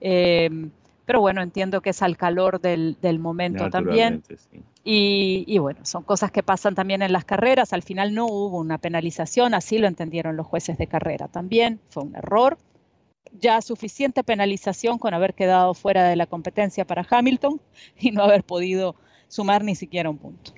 Eh, 0.00 0.70
pero 1.10 1.20
bueno, 1.20 1.42
entiendo 1.42 1.80
que 1.80 1.90
es 1.90 2.02
al 2.02 2.16
calor 2.16 2.60
del, 2.60 3.18
momento 3.18 3.68
también. 3.68 4.22
Y, 4.84 5.58
bueno, 5.58 5.80
son 5.84 6.04
cosas 6.04 6.30
que 6.30 6.44
pasan 6.44 6.76
también 6.76 7.02
en 7.02 7.12
las 7.12 7.24
carreras. 7.24 7.72
Al 7.72 7.82
final 7.82 8.14
no 8.14 8.26
hubo 8.26 8.58
una 8.58 8.78
penalización, 8.78 9.52
así 9.54 9.78
lo 9.78 9.88
entendieron 9.88 10.36
los 10.36 10.46
jueces 10.46 10.78
de 10.78 10.86
carrera 10.86 11.26
también. 11.26 11.80
Fue 11.88 12.04
un 12.04 12.14
error. 12.14 12.58
Ya 13.32 13.60
suficiente 13.60 14.24
penalización 14.24 14.98
con 14.98 15.14
haber 15.14 15.34
quedado 15.34 15.74
fuera 15.74 16.08
de 16.08 16.16
la 16.16 16.26
competencia 16.26 16.84
para 16.84 17.06
Hamilton 17.08 17.60
y 17.98 18.10
no 18.10 18.22
haber 18.22 18.44
podido 18.44 18.96
sumar 19.28 19.64
ni 19.64 19.74
siquiera 19.74 20.10
un 20.10 20.18
punto. 20.18 20.52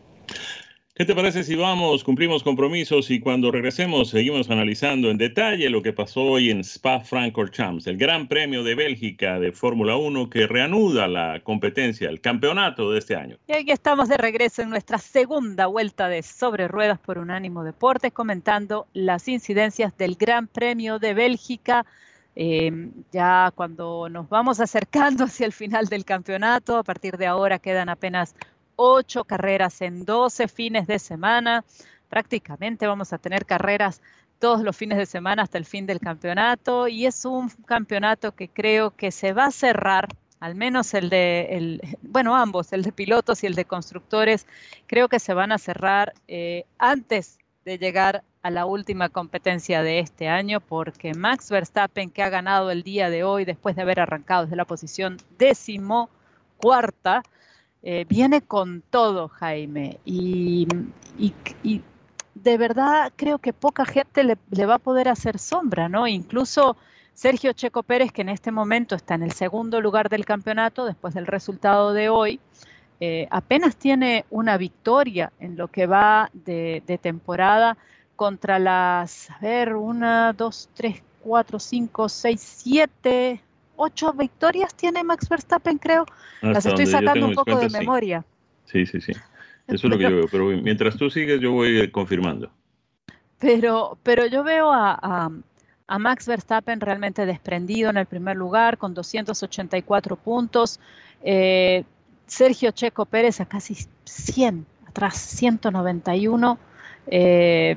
¿Qué 0.94 1.06
te 1.06 1.14
parece 1.14 1.42
si 1.42 1.54
vamos, 1.54 2.04
cumplimos 2.04 2.42
compromisos 2.42 3.10
y 3.10 3.18
cuando 3.18 3.50
regresemos 3.50 4.10
seguimos 4.10 4.50
analizando 4.50 5.10
en 5.10 5.16
detalle 5.16 5.70
lo 5.70 5.80
que 5.80 5.94
pasó 5.94 6.20
hoy 6.20 6.50
en 6.50 6.60
Spa-Francorchamps, 6.60 7.86
el 7.86 7.96
Gran 7.96 8.28
Premio 8.28 8.62
de 8.62 8.74
Bélgica 8.74 9.40
de 9.40 9.52
Fórmula 9.52 9.96
1 9.96 10.28
que 10.28 10.46
reanuda 10.46 11.08
la 11.08 11.40
competencia, 11.42 12.10
el 12.10 12.20
campeonato 12.20 12.92
de 12.92 12.98
este 12.98 13.16
año? 13.16 13.38
Y 13.48 13.54
aquí 13.54 13.70
estamos 13.70 14.10
de 14.10 14.18
regreso 14.18 14.60
en 14.60 14.68
nuestra 14.68 14.98
segunda 14.98 15.66
vuelta 15.66 16.08
de 16.08 16.22
Sobre 16.22 16.68
Ruedas 16.68 16.98
por 16.98 17.16
Unánimo 17.16 17.64
Deportes 17.64 18.12
comentando 18.12 18.86
las 18.92 19.28
incidencias 19.28 19.96
del 19.96 20.16
Gran 20.16 20.46
Premio 20.46 20.98
de 20.98 21.14
Bélgica. 21.14 21.86
Em, 22.34 22.92
ya 23.12 23.52
cuando 23.54 24.08
nos 24.08 24.28
vamos 24.28 24.60
acercando 24.60 25.24
hacia 25.24 25.46
el 25.46 25.52
final 25.52 25.86
del 25.86 26.04
campeonato, 26.04 26.76
a 26.76 26.82
partir 26.82 27.16
de 27.16 27.26
ahora 27.26 27.58
quedan 27.58 27.88
apenas 27.88 28.34
ocho 28.76 29.24
carreras 29.24 29.82
en 29.82 30.04
12 30.04 30.48
fines 30.48 30.86
de 30.86 30.98
semana. 30.98 31.64
Prácticamente 32.08 32.86
vamos 32.86 33.12
a 33.12 33.18
tener 33.18 33.46
carreras 33.46 34.02
todos 34.38 34.62
los 34.62 34.76
fines 34.76 34.98
de 34.98 35.06
semana 35.06 35.44
hasta 35.44 35.58
el 35.58 35.64
fin 35.64 35.86
del 35.86 36.00
campeonato 36.00 36.88
y 36.88 37.06
es 37.06 37.24
un 37.24 37.48
campeonato 37.64 38.32
que 38.34 38.48
creo 38.48 38.90
que 38.90 39.12
se 39.12 39.32
va 39.32 39.46
a 39.46 39.50
cerrar, 39.52 40.08
al 40.40 40.56
menos 40.56 40.94
el 40.94 41.10
de, 41.10 41.80
bueno, 42.02 42.34
ambos, 42.34 42.72
el 42.72 42.82
de 42.82 42.92
pilotos 42.92 43.44
y 43.44 43.46
el 43.46 43.54
de 43.54 43.66
constructores, 43.66 44.46
creo 44.86 45.08
que 45.08 45.20
se 45.20 45.32
van 45.32 45.52
a 45.52 45.58
cerrar 45.58 46.14
eh, 46.26 46.64
antes 46.78 47.38
de 47.64 47.78
llegar 47.78 48.24
a 48.42 48.50
la 48.50 48.66
última 48.66 49.08
competencia 49.08 49.82
de 49.82 50.00
este 50.00 50.28
año 50.28 50.60
porque 50.60 51.14
Max 51.14 51.50
Verstappen, 51.50 52.10
que 52.10 52.22
ha 52.22 52.28
ganado 52.28 52.70
el 52.70 52.82
día 52.82 53.08
de 53.08 53.24
hoy 53.24 53.44
después 53.44 53.76
de 53.76 53.82
haber 53.82 54.00
arrancado 54.00 54.44
desde 54.44 54.56
la 54.56 54.64
posición 54.64 55.18
décimo 55.38 56.10
cuarta, 56.56 57.22
eh, 57.82 58.04
viene 58.08 58.42
con 58.42 58.82
todo, 58.90 59.28
Jaime, 59.28 59.98
y, 60.04 60.68
de 62.34 62.56
verdad 62.58 63.12
creo 63.14 63.38
que 63.38 63.52
poca 63.52 63.84
gente 63.84 64.24
le, 64.24 64.66
va 64.66 64.74
a 64.74 64.78
poder 64.78 65.08
hacer 65.08 65.38
sombra, 65.38 65.88
¿no? 65.88 66.06
Incluso 66.06 66.76
Sergio 67.14 67.52
Checo 67.52 67.82
Pérez, 67.82 68.12
que 68.12 68.22
en 68.22 68.28
este 68.28 68.50
momento 68.52 68.94
está 68.94 69.14
en 69.14 69.22
el 69.22 69.32
segundo 69.32 69.80
lugar 69.80 70.08
del 70.08 70.24
campeonato 70.24 70.86
después 70.86 71.14
del 71.14 71.26
resultado 71.26 71.92
de 71.92 72.08
hoy, 72.08 72.40
eh, 73.04 73.26
apenas 73.32 73.74
tiene 73.74 74.24
una 74.30 74.56
victoria 74.56 75.32
en 75.40 75.56
lo 75.56 75.66
que 75.66 75.86
va 75.86 76.30
de, 76.32 76.84
de 76.86 76.98
temporada 76.98 77.76
contra 78.14 78.60
las, 78.60 79.28
a 79.28 79.40
ver, 79.40 79.74
una, 79.74 80.32
dos, 80.32 80.68
tres, 80.72 81.02
cuatro, 81.18 81.58
cinco, 81.58 82.08
seis, 82.08 82.40
siete, 82.40 83.40
ocho 83.74 84.12
victorias 84.12 84.72
tiene 84.76 85.02
Max 85.02 85.28
Verstappen, 85.28 85.78
creo. 85.78 86.06
Las 86.42 86.64
estoy 86.64 86.86
sacando 86.86 87.26
un 87.26 87.34
poco 87.34 87.58
de 87.58 87.70
memoria. 87.70 88.24
Sí, 88.66 88.86
sí, 88.86 89.00
sí. 89.00 89.10
Eso 89.66 89.88
es 89.88 89.90
lo 89.90 89.98
que 89.98 90.04
yo 90.04 90.16
veo. 90.18 90.28
Pero 90.30 90.44
mientras 90.62 90.96
tú 90.96 91.10
sigues, 91.10 91.40
yo 91.40 91.50
voy 91.50 91.80
eh, 91.80 91.90
confirmando. 91.90 92.52
Pero, 93.40 93.98
pero 94.04 94.26
yo 94.26 94.44
veo 94.44 94.70
a, 94.72 95.28
Max 95.98 96.28
Verstappen 96.28 96.78
realmente 96.78 97.26
desprendido 97.26 97.90
en 97.90 97.96
el 97.96 98.06
primer 98.06 98.36
lugar 98.36 98.78
con 98.78 98.94
284 98.94 100.14
puntos. 100.14 100.78
Eh, 101.24 101.82
Sergio 102.26 102.70
Checo 102.70 103.04
Pérez 103.04 103.40
a 103.40 103.46
casi 103.46 103.76
100, 104.04 104.66
atrás 104.86 105.16
191. 105.16 106.58
Eh, 107.06 107.76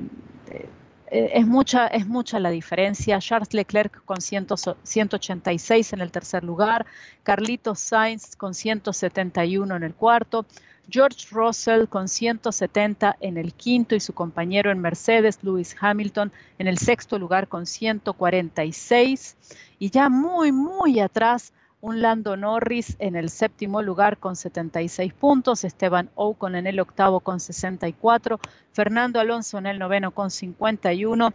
eh, 1.16 1.32
es 1.34 1.46
mucha, 1.48 1.88
es 1.88 2.08
mucha 2.08 2.40
la 2.40 2.50
diferencia. 2.50 3.20
Charles 3.20 3.54
Leclerc 3.54 4.04
con 4.06 4.22
186 4.22 5.94
en 5.94 6.02
el 6.02 6.12
tercer 6.12 6.44
lugar, 6.44 6.86
Carlitos 7.24 7.80
Sainz 7.80 8.36
con 8.36 8.54
171 8.54 9.75
en 9.75 9.84
el 9.84 9.94
cuarto, 9.94 10.46
George 10.90 11.28
Russell 11.32 11.88
con 11.88 12.08
170 12.08 13.18
en 13.20 13.38
el 13.38 13.54
quinto 13.54 13.96
y 13.96 14.00
su 14.00 14.14
compañero 14.14 14.72
en 14.72 14.80
Mercedes, 14.80 15.40
Lewis 15.42 15.75
Hamilton, 15.80 16.32
en 16.60 16.68
el 16.68 16.78
sexto 16.78 17.18
lugar 17.18 17.48
con 17.48 17.66
146. 17.66 19.38
Y 19.80 19.90
ya 19.90 20.10
muy, 20.10 20.52
muy 20.52 21.00
atrás, 21.00 21.54
un 21.82 22.01
Lando 22.01 22.36
Norris 22.38 22.96
en 23.00 23.15
el 23.15 23.29
séptimo 23.29 23.82
lugar 23.82 24.17
con 24.17 24.36
76 24.36 25.13
puntos, 25.13 25.63
Esteban 25.63 26.10
Ocon 26.15 26.55
en 26.55 26.67
el 26.67 26.79
octavo 26.79 27.20
con 27.20 27.39
64, 27.39 28.39
Fernando 28.72 29.20
Alonso 29.20 29.58
en 29.58 29.67
el 29.67 29.79
noveno 29.79 30.12
con 30.12 30.32
51 30.32 31.34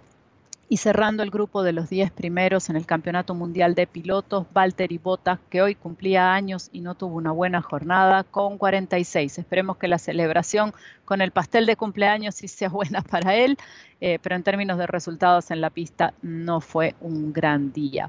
y 0.70 0.76
cerrando 0.76 1.24
el 1.24 1.30
grupo 1.30 1.64
de 1.64 1.72
los 1.72 1.90
10 1.90 2.12
primeros 2.12 2.70
en 2.70 2.76
el 2.76 2.86
Campeonato 2.86 3.34
Mundial 3.34 3.74
de 3.74 3.88
Pilotos, 3.88 4.46
Valtteri 4.54 4.98
Bottas, 4.98 5.40
que 5.50 5.62
hoy 5.62 5.74
cumplía 5.74 6.32
años 6.32 6.70
y 6.72 6.80
no 6.80 6.94
tuvo 6.94 7.16
una 7.16 7.32
buena 7.32 7.60
jornada, 7.60 8.22
con 8.22 8.56
46. 8.56 9.36
Esperemos 9.36 9.78
que 9.78 9.88
la 9.88 9.98
celebración 9.98 10.72
con 11.04 11.22
el 11.22 11.32
pastel 11.32 11.66
de 11.66 11.74
cumpleaños 11.74 12.36
sí 12.36 12.46
sea 12.46 12.68
buena 12.68 13.02
para 13.02 13.34
él, 13.34 13.58
eh, 14.00 14.20
pero 14.22 14.36
en 14.36 14.44
términos 14.44 14.78
de 14.78 14.86
resultados 14.86 15.50
en 15.50 15.60
la 15.60 15.70
pista 15.70 16.14
no 16.22 16.60
fue 16.60 16.94
un 17.00 17.32
gran 17.32 17.72
día. 17.72 18.08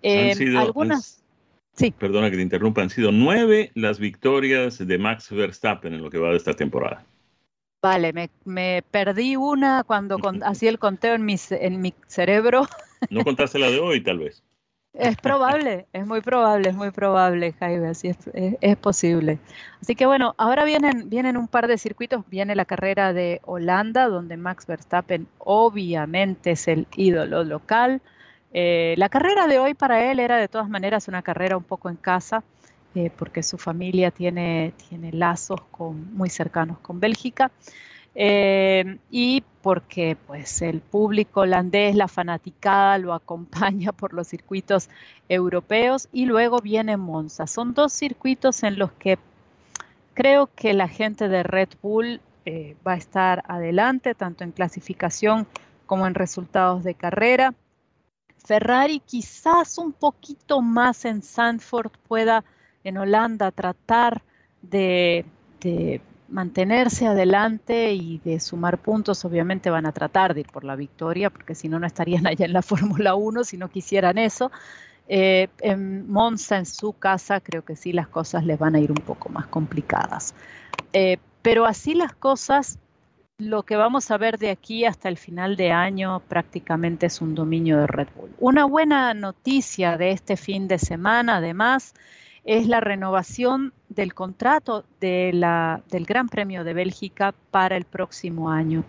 Eh, 0.00 0.32
algunas... 0.56 1.24
Sí. 1.76 1.90
Perdona 1.90 2.30
que 2.30 2.36
te 2.36 2.42
interrumpa, 2.42 2.82
han 2.82 2.90
sido 2.90 3.12
nueve 3.12 3.70
las 3.74 3.98
victorias 3.98 4.78
de 4.78 4.98
Max 4.98 5.30
Verstappen 5.30 5.92
en 5.92 6.02
lo 6.02 6.10
que 6.10 6.18
va 6.18 6.30
de 6.30 6.36
esta 6.36 6.54
temporada. 6.54 7.04
Vale, 7.82 8.30
me, 8.44 8.82
perdí 8.90 9.36
una 9.36 9.84
cuando 9.84 10.16
hacía 10.44 10.70
el 10.70 10.78
conteo 10.78 11.14
en 11.14 11.24
mi, 11.24 11.36
en 11.50 11.80
mi 11.80 11.94
cerebro. 12.06 12.66
¿No 13.10 13.22
contaste 13.22 13.58
la 13.58 13.70
de 13.70 13.78
hoy, 13.78 14.02
tal 14.02 14.18
vez? 14.18 14.42
Es 14.98 15.16
probable, 15.18 15.86
es 15.92 16.06
muy 16.06 16.22
probable, 16.22 16.70
es 16.70 16.74
muy 16.74 16.90
probable, 16.90 17.52
Jaime, 17.60 17.88
así 17.88 18.08
es, 18.08 18.16
es, 18.32 18.76
posible. 18.78 19.38
Así 19.82 19.94
que 19.94 20.06
bueno, 20.06 20.34
ahora 20.38 20.64
vienen, 20.64 21.10
vienen 21.10 21.36
un 21.36 21.48
par 21.48 21.68
de 21.68 21.76
circuitos, 21.76 22.24
viene 22.30 22.56
la 22.56 22.64
carrera 22.64 23.12
de 23.12 23.42
Holanda, 23.44 24.08
donde 24.08 24.38
Max 24.38 24.66
Verstappen 24.66 25.28
obviamente 25.36 26.52
es 26.52 26.66
el 26.66 26.86
ídolo 26.96 27.44
local. 27.44 28.00
Eh, 28.52 28.94
la 28.96 29.08
carrera 29.08 29.46
de 29.46 29.58
hoy 29.58 29.74
para 29.74 30.10
él 30.10 30.20
era 30.20 30.36
de 30.36 30.48
todas 30.48 30.68
maneras 30.68 31.08
una 31.08 31.22
carrera 31.22 31.56
un 31.56 31.64
poco 31.64 31.88
en 31.88 31.96
casa, 31.96 32.42
eh, 32.94 33.10
porque 33.16 33.42
su 33.42 33.58
familia 33.58 34.10
tiene, 34.10 34.72
tiene 34.88 35.12
lazos 35.12 35.60
muy 35.78 36.30
cercanos 36.30 36.78
con 36.78 37.00
Bélgica. 37.00 37.50
Eh, 38.18 38.96
y 39.10 39.44
porque 39.60 40.16
pues 40.26 40.62
el 40.62 40.80
público 40.80 41.40
holandés, 41.40 41.94
la 41.94 42.08
fanaticada 42.08 42.96
lo 42.96 43.12
acompaña 43.12 43.92
por 43.92 44.14
los 44.14 44.28
circuitos 44.28 44.88
europeos 45.28 46.08
y 46.12 46.24
luego 46.24 46.60
viene 46.60 46.96
Monza. 46.96 47.46
Son 47.46 47.74
dos 47.74 47.92
circuitos 47.92 48.62
en 48.62 48.78
los 48.78 48.90
que 48.92 49.18
creo 50.14 50.48
que 50.54 50.72
la 50.72 50.88
gente 50.88 51.28
de 51.28 51.42
Red 51.42 51.68
Bull 51.82 52.22
va 52.86 52.92
a 52.92 52.96
estar 52.96 53.42
adelante, 53.48 54.14
tanto 54.14 54.44
en 54.44 54.52
clasificación 54.52 55.46
como 55.84 56.06
en 56.06 56.14
resultados 56.14 56.84
de 56.84 56.94
carrera. 56.94 57.54
Ferrari 58.46 59.00
quizás 59.00 59.76
un 59.76 59.92
poquito 59.92 60.62
más 60.62 61.04
en 61.04 61.20
Sandford 61.20 61.90
pueda 62.06 62.44
en 62.84 62.96
Holanda 62.96 63.50
tratar 63.50 64.22
de, 64.62 65.24
mantenerse 66.28 67.06
adelante 67.06 67.92
y 67.92 68.18
de 68.18 68.38
sumar 68.38 68.78
puntos. 68.78 69.24
Obviamente 69.24 69.68
van 69.68 69.86
a 69.86 69.92
tratar 69.92 70.32
de 70.32 70.40
ir 70.40 70.46
por 70.46 70.62
la 70.62 70.76
victoria, 70.76 71.30
porque 71.30 71.56
si 71.56 71.68
no, 71.68 71.80
no 71.80 71.86
estarían 71.86 72.26
allá 72.26 72.46
en 72.46 72.52
la 72.52 72.62
Fórmula 72.70 73.16
1 73.16 73.42
si 73.42 73.56
no 73.56 73.68
quisieran 73.68 74.16
eso. 74.16 74.52
Eh, 75.08 75.48
en 75.60 76.08
Monza, 76.08 76.56
en 76.56 76.66
su 76.66 76.92
casa, 76.92 77.40
creo 77.40 77.64
que 77.64 77.74
sí 77.74 77.92
las 77.92 78.06
cosas 78.08 78.44
les 78.44 78.58
van 78.58 78.76
a 78.76 78.80
ir 78.80 78.90
un 78.90 79.02
poco 79.04 79.28
más 79.28 79.46
complicadas. 79.48 80.34
Eh, 80.92 81.18
pero 81.42 81.64
así 81.64 81.94
las 81.94 82.14
cosas, 82.14 82.78
lo 83.38 83.64
que 83.64 83.76
vamos 83.76 84.10
a 84.10 84.16
ver 84.16 84.38
de 84.38 84.50
aquí 84.50 84.86
hasta 84.86 85.10
el 85.10 85.18
final 85.18 85.56
de 85.56 85.70
año 85.70 86.20
prácticamente 86.20 87.06
es 87.06 87.20
un 87.20 87.34
dominio 87.34 87.78
de 87.78 87.86
Red 87.86 88.08
Bull. 88.16 88.30
Una 88.38 88.64
buena 88.64 89.12
noticia 89.12 89.98
de 89.98 90.12
este 90.12 90.38
fin 90.38 90.68
de 90.68 90.78
semana, 90.78 91.36
además, 91.36 91.92
es 92.44 92.66
la 92.66 92.80
renovación 92.80 93.74
del 93.90 94.14
contrato 94.14 94.86
del 95.00 95.44
Gran 96.06 96.28
Premio 96.30 96.64
de 96.64 96.72
Bélgica 96.72 97.34
para 97.50 97.76
el 97.76 97.84
próximo 97.84 98.50
año. 98.50 98.84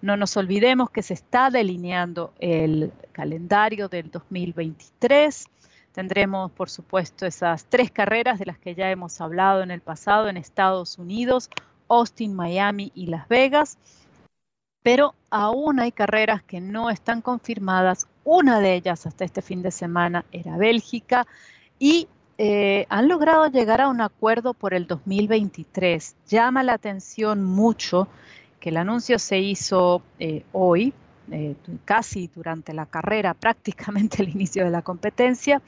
No 0.00 0.16
nos 0.16 0.34
olvidemos 0.38 0.88
que 0.88 1.02
se 1.02 1.12
está 1.12 1.50
delineando 1.50 2.32
el 2.38 2.92
calendario 3.12 3.88
del 3.88 4.10
2023. 4.10 5.44
Tendremos, 5.92 6.50
por 6.52 6.70
supuesto, 6.70 7.26
esas 7.26 7.66
tres 7.66 7.90
carreras 7.90 8.38
de 8.38 8.46
las 8.46 8.56
que 8.58 8.74
ya 8.74 8.90
hemos 8.90 9.20
hablado 9.20 9.62
en 9.62 9.70
el 9.70 9.82
pasado 9.82 10.30
en 10.30 10.38
Estados 10.38 10.96
Unidos, 10.96 11.50
Austin, 11.90 12.34
Miami 12.34 12.92
y 12.94 13.06
Las 13.06 13.28
Vegas. 13.28 13.76
Pero 14.82 15.14
aún 15.28 15.78
hay 15.80 15.92
carreras 15.92 16.42
que 16.42 16.60
no 16.60 16.88
están 16.88 17.20
confirmadas. 17.20 18.06
Una 18.24 18.60
de 18.60 18.74
ellas 18.74 19.04
hasta 19.04 19.24
este 19.24 19.42
fin 19.42 19.60
de 19.60 19.70
semana 19.70 20.24
era 20.32 20.56
Bélgica 20.56 21.26
y 21.78 22.08
eh, 22.42 22.86
han 22.88 23.06
logrado 23.06 23.48
llegar 23.48 23.82
a 23.82 23.88
un 23.88 24.00
acuerdo 24.00 24.54
por 24.54 24.72
el 24.72 24.86
2023. 24.86 26.16
Llama 26.26 26.62
la 26.62 26.72
atención 26.72 27.44
mucho 27.44 28.08
que 28.58 28.70
el 28.70 28.78
anuncio 28.78 29.18
se 29.18 29.40
hizo 29.40 30.00
eh, 30.18 30.44
hoy, 30.52 30.94
eh, 31.30 31.54
casi 31.84 32.30
durante 32.34 32.72
la 32.72 32.86
carrera, 32.86 33.34
prácticamente 33.40 34.22
el 34.22 34.30
inicio 34.30 34.64
de 34.64 34.70
la 34.70 34.80
competencia, 34.80 35.60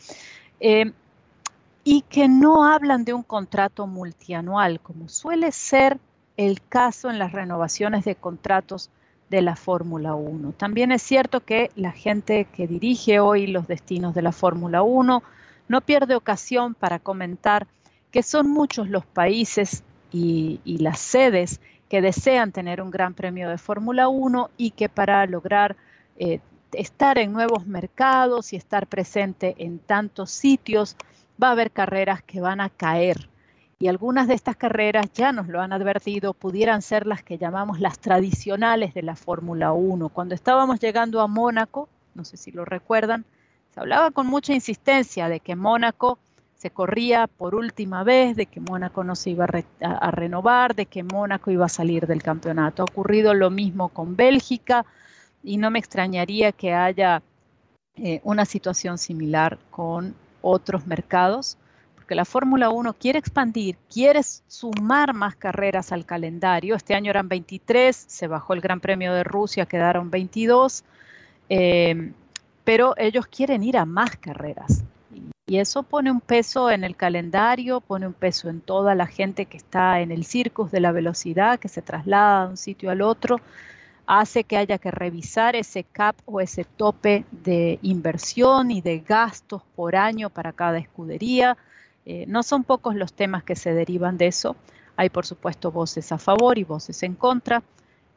y 1.85 2.03
que 2.03 2.29
no 2.29 2.65
hablan 2.65 3.05
de 3.05 3.13
un 3.13 3.25
contrato 3.25 3.87
multianual, 3.87 4.81
como 4.81 5.11
suele 5.11 5.53
ser 5.53 5.99
el 6.37 6.63
caso 6.63 7.11
en 7.11 7.19
las 7.19 7.33
renovaciones 7.33 8.05
de 8.05 8.15
contratos 8.15 8.91
de 9.31 9.43
la 9.43 9.57
Fórmula 9.57 10.15
1. 10.15 10.53
También 10.53 10.93
es 10.93 11.03
cierto 11.03 11.41
que 11.41 11.71
la 11.75 11.93
gente 11.93 12.47
que 12.53 12.67
dirige 12.67 13.19
hoy 13.19 13.47
los 13.47 13.67
destinos 13.67 14.15
de 14.15 14.23
la 14.23 14.33
Fórmula 14.33 14.83
1 14.83 15.23
no 15.69 15.81
pierde 15.81 16.15
ocasión 16.15 16.75
para 16.75 16.99
comentar 16.99 17.67
que 18.11 18.23
son 18.23 18.51
muchos 18.51 18.91
los 18.91 19.07
países 19.07 19.85
y, 20.13 20.61
las 20.65 20.99
sedes 20.99 21.61
que 21.89 22.03
desean 22.03 22.53
tener 22.53 22.83
un 22.83 22.91
gran 22.91 23.15
premio 23.15 23.49
de 23.49 23.57
Fórmula 23.57 24.09
1 24.09 24.51
y 24.59 24.73
que 24.73 24.91
para 24.91 25.25
lograr 25.27 25.77
eh, 26.19 26.41
estar 26.73 27.19
en 27.19 27.33
nuevos 27.33 27.67
mercados 27.67 28.53
y 28.53 28.57
estar 28.57 28.87
presente 28.87 29.55
en 29.59 29.79
tantos 29.79 30.31
sitios, 30.31 30.97
va 31.43 31.49
a 31.49 31.53
haber 31.53 31.71
carreras 31.71 32.23
que 32.23 32.41
van 32.41 32.61
a 32.61 32.69
caer. 32.69 33.29
Y 33.83 33.89
algunas 33.89 34.29
de 34.29 34.35
estas 34.35 34.55
carreras, 34.55 35.13
ya 35.13 35.33
nos 35.33 35.49
lo 35.49 35.61
han 35.61 35.73
advertido, 35.73 36.35
pudieran 36.35 36.83
ser 36.83 37.05
las 37.05 37.25
que 37.25 37.37
llamamos 37.37 37.81
las 37.81 37.99
tradicionales 37.99 38.95
de 38.95 39.03
la 39.03 39.17
Fórmula 39.17 39.73
1. 39.73 40.09
Cuando 40.11 40.37
estábamos 40.37 40.79
llegando 40.79 41.21
a 41.21 41.27
Mónaco, 41.27 41.89
no 42.15 42.25
sé 42.25 42.37
si 42.37 42.53
lo 42.53 42.65
recuerdan, 42.65 43.25
se 43.75 43.81
hablaba 43.81 44.13
con 44.13 44.29
mucha 44.29 44.55
insistencia 44.55 45.29
de 45.29 45.41
que 45.41 45.57
Mónaco 45.57 46.21
se 46.55 46.71
corría 46.71 47.27
por 47.27 47.57
última 47.57 48.05
vez, 48.05 48.37
de 48.37 48.47
que 48.47 48.61
Mónaco 48.61 49.03
no 49.03 49.17
se 49.17 49.31
iba 49.31 49.49
a, 49.81 50.11
renovar, 50.13 50.77
de 50.77 50.87
que 50.87 51.03
Mónaco 51.03 51.51
iba 51.51 51.67
a 51.67 51.69
salir 51.69 52.07
del 52.07 52.23
campeonato. 52.23 52.83
Ha 52.83 52.87
ocurrido 52.89 53.35
lo 53.35 53.51
mismo 53.51 53.89
con 53.89 54.15
Bélgica 54.15 54.87
y 55.43 55.57
no 55.57 55.73
me 55.73 55.81
extrañaría 55.81 56.53
que 56.53 56.73
haya 56.73 57.21
eh, 57.97 58.21
una 58.23 58.45
situación 58.45 58.97
similar 58.97 59.59
con 59.73 60.15
otros 60.41 60.87
mercados, 60.87 61.59
porque 62.13 62.17
la 62.17 62.25
Fórmula 62.27 62.69
1 62.69 62.93
quiere 62.93 63.19
expandir, 63.19 63.79
quiere 63.91 64.21
sumar 64.23 65.15
más 65.15 65.35
carreras 65.35 65.93
al 65.93 66.05
calendario. 66.05 66.75
Este 66.75 66.95
año 66.95 67.09
eran 67.09 67.27
23, 67.27 67.97
se 67.97 68.27
bajó 68.27 68.53
el 68.53 68.61
Gran 68.61 68.81
Premio 68.81 69.15
de 69.15 69.25
Rusia, 69.25 69.65
quedaron 69.65 70.11
22 70.11 70.85
pero 72.65 72.95
ellos 72.99 73.27
quieren 73.29 73.63
ir 73.63 73.79
a 73.79 73.87
más 73.87 74.17
carreras. 74.17 74.85
Y 75.47 75.57
eso 75.57 75.85
pone 75.85 76.11
un 76.11 76.21
peso 76.21 76.71
en 76.71 76.85
el 76.85 76.97
calendario, 76.97 77.81
pone 77.81 78.07
un 78.07 78.13
peso 78.13 78.51
en 78.51 78.61
toda 78.61 78.95
la 78.95 79.07
gente 79.07 79.47
que 79.47 79.57
está 79.57 80.01
en 80.01 80.13
el 80.13 80.27
circus 80.27 80.71
de 80.71 80.81
la 80.81 80.93
velocidad, 80.93 81.59
que 81.59 81.69
se 81.69 81.81
traslada 81.81 82.45
de 82.45 82.51
un 82.51 82.57
sitio 82.59 82.91
al 82.91 83.01
otro, 83.01 83.41
hace 84.07 84.45
que 84.45 84.59
haya 84.59 84.77
que 84.77 84.91
revisar 84.91 85.57
ese 85.57 85.85
cap 85.85 86.17
o 86.27 86.43
ese 86.43 86.65
tope 86.65 87.25
de 87.31 87.79
inversión 87.81 88.71
y 88.71 88.83
de 88.83 88.99
gastos 88.99 89.63
por 89.75 89.97
año 89.97 90.29
para 90.29 90.53
cada 90.53 90.79
escudería. 90.79 91.57
Eh, 92.05 92.25
no 92.29 92.43
son 92.43 92.65
pocos 92.65 92.95
los 92.95 93.13
temas 93.13 93.45
que 93.45 93.57
se 93.57 93.73
derivan 93.75 94.19
de 94.19 94.27
eso. 94.27 94.57
Hay, 94.97 95.09
por 95.11 95.27
supuesto, 95.27 95.71
voces 95.71 96.13
a 96.13 96.19
favor 96.19 96.59
y 96.59 96.65
voces 96.65 97.03
en 97.03 97.15
contra. 97.15 97.63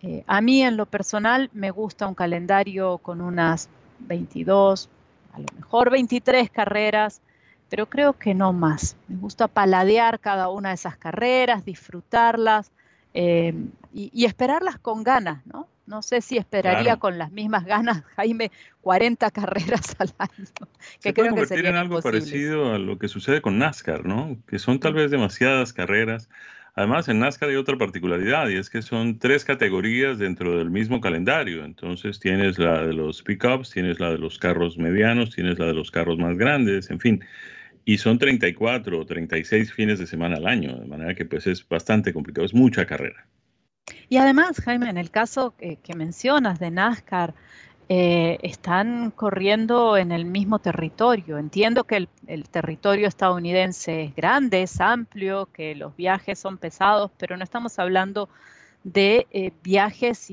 Eh, 0.01 0.23
a 0.27 0.41
mí, 0.41 0.61
en 0.63 0.77
lo 0.77 0.85
personal, 0.85 1.49
me 1.53 1.71
gusta 1.71 2.07
un 2.07 2.15
calendario 2.15 2.97
con 2.97 3.21
unas 3.21 3.69
22, 3.99 4.89
a 5.33 5.39
lo 5.39 5.45
mejor 5.55 5.89
23 5.89 6.49
carreras, 6.49 7.21
pero 7.69 7.87
creo 7.87 8.13
que 8.13 8.33
no 8.33 8.53
más. 8.53 8.97
Me 9.07 9.17
gusta 9.17 9.47
paladear 9.47 10.19
cada 10.19 10.49
una 10.49 10.69
de 10.69 10.75
esas 10.75 10.97
carreras, 10.97 11.65
disfrutarlas 11.65 12.71
eh, 13.15 13.53
y, 13.93 14.25
esperarlas 14.25 14.77
con 14.77 15.03
ganas, 15.03 15.45
¿no? 15.45 15.67
No 15.87 16.01
sé 16.01 16.21
si 16.21 16.37
esperaría 16.37 16.97
con 16.97 17.17
las 17.17 17.31
mismas 17.31 17.65
ganas, 17.65 18.03
Jaime, 18.15 18.51
40 18.81 19.31
carreras 19.31 19.95
al 19.99 20.13
año. 20.17 20.31
Que 21.01 21.09
Se 21.09 21.13
creo 21.13 21.33
puede 21.33 21.47
convertir 21.47 21.65
en 21.65 21.75
algo 21.75 22.01
parecido 22.01 22.73
a 22.73 22.79
lo 22.79 22.99
que 22.99 23.07
sucede 23.07 23.41
con 23.41 23.57
NASCAR, 23.57 24.05
¿no? 24.05 24.37
Que 24.47 24.59
son 24.59 24.79
tal 24.79 24.93
vez 24.93 25.11
demasiadas 25.11 25.73
carreras 25.73 26.29
Además, 26.77 27.07
en 27.07 27.19
NASCAR 27.19 27.49
hay 27.49 27.55
otra 27.55 27.77
particularidad 27.77 28.49
y 28.49 28.57
es 28.57 28.69
que 28.69 28.81
son 28.81 29.17
tres 29.17 29.45
categorías 29.45 30.19
dentro 30.19 30.57
del 30.57 30.69
mismo 30.69 30.99
calendario. 30.99 31.63
Entonces 31.63 32.19
tienes 32.19 32.59
la 32.59 32.85
de 32.85 32.93
los 32.93 33.23
pickups, 33.23 33.71
tienes 33.71 34.01
la 34.01 34.11
de 34.11 34.17
los 34.17 34.37
carros 34.37 34.77
medianos, 34.77 35.33
tienes 35.33 35.57
la 35.57 35.67
de 35.67 35.73
los 35.73 35.89
carros 35.89 36.17
más 36.17 36.37
grandes, 36.37 36.91
en 36.91 36.99
fin. 36.99 37.23
Y 37.85 37.99
son 37.99 38.17
34 38.17 38.99
o 38.99 39.05
36 39.05 39.71
fines 39.71 39.99
de 39.99 40.07
semana 40.07 40.37
al 40.37 40.47
año, 40.47 40.75
de 40.75 40.87
manera 40.87 41.13
que 41.13 41.23
pues 41.23 41.45
es 41.45 41.67
bastante 41.67 42.11
complicado, 42.11 42.45
es 42.45 42.53
mucha 42.53 42.85
carrera. 42.87 43.27
Y 44.09 44.17
además, 44.17 44.59
Jaime, 44.61 44.89
en 44.89 44.97
el 44.97 45.11
caso 45.11 45.53
que, 45.55 45.79
mencionas 45.95 46.59
de 46.59 46.71
NASCAR, 46.71 47.35
eh, 47.87 48.39
están 48.41 49.11
corriendo 49.11 49.95
en 49.97 50.11
el 50.11 50.25
mismo 50.25 50.57
territorio. 50.57 51.37
Entiendo 51.37 51.83
que 51.83 52.07
el, 52.25 52.49
territorio 52.49 53.07
estadounidense 53.07 54.05
es 54.05 54.15
grande, 54.15 54.63
es 54.63 54.81
amplio, 54.81 55.47
que 55.53 55.75
los 55.75 55.95
viajes 55.95 56.39
son 56.39 56.57
pesados, 56.57 57.11
pero 57.17 57.37
no 57.37 57.43
estamos 57.43 57.77
hablando 57.77 58.29
de 58.83 59.27
eh, 59.31 59.51
viajes 59.63 60.31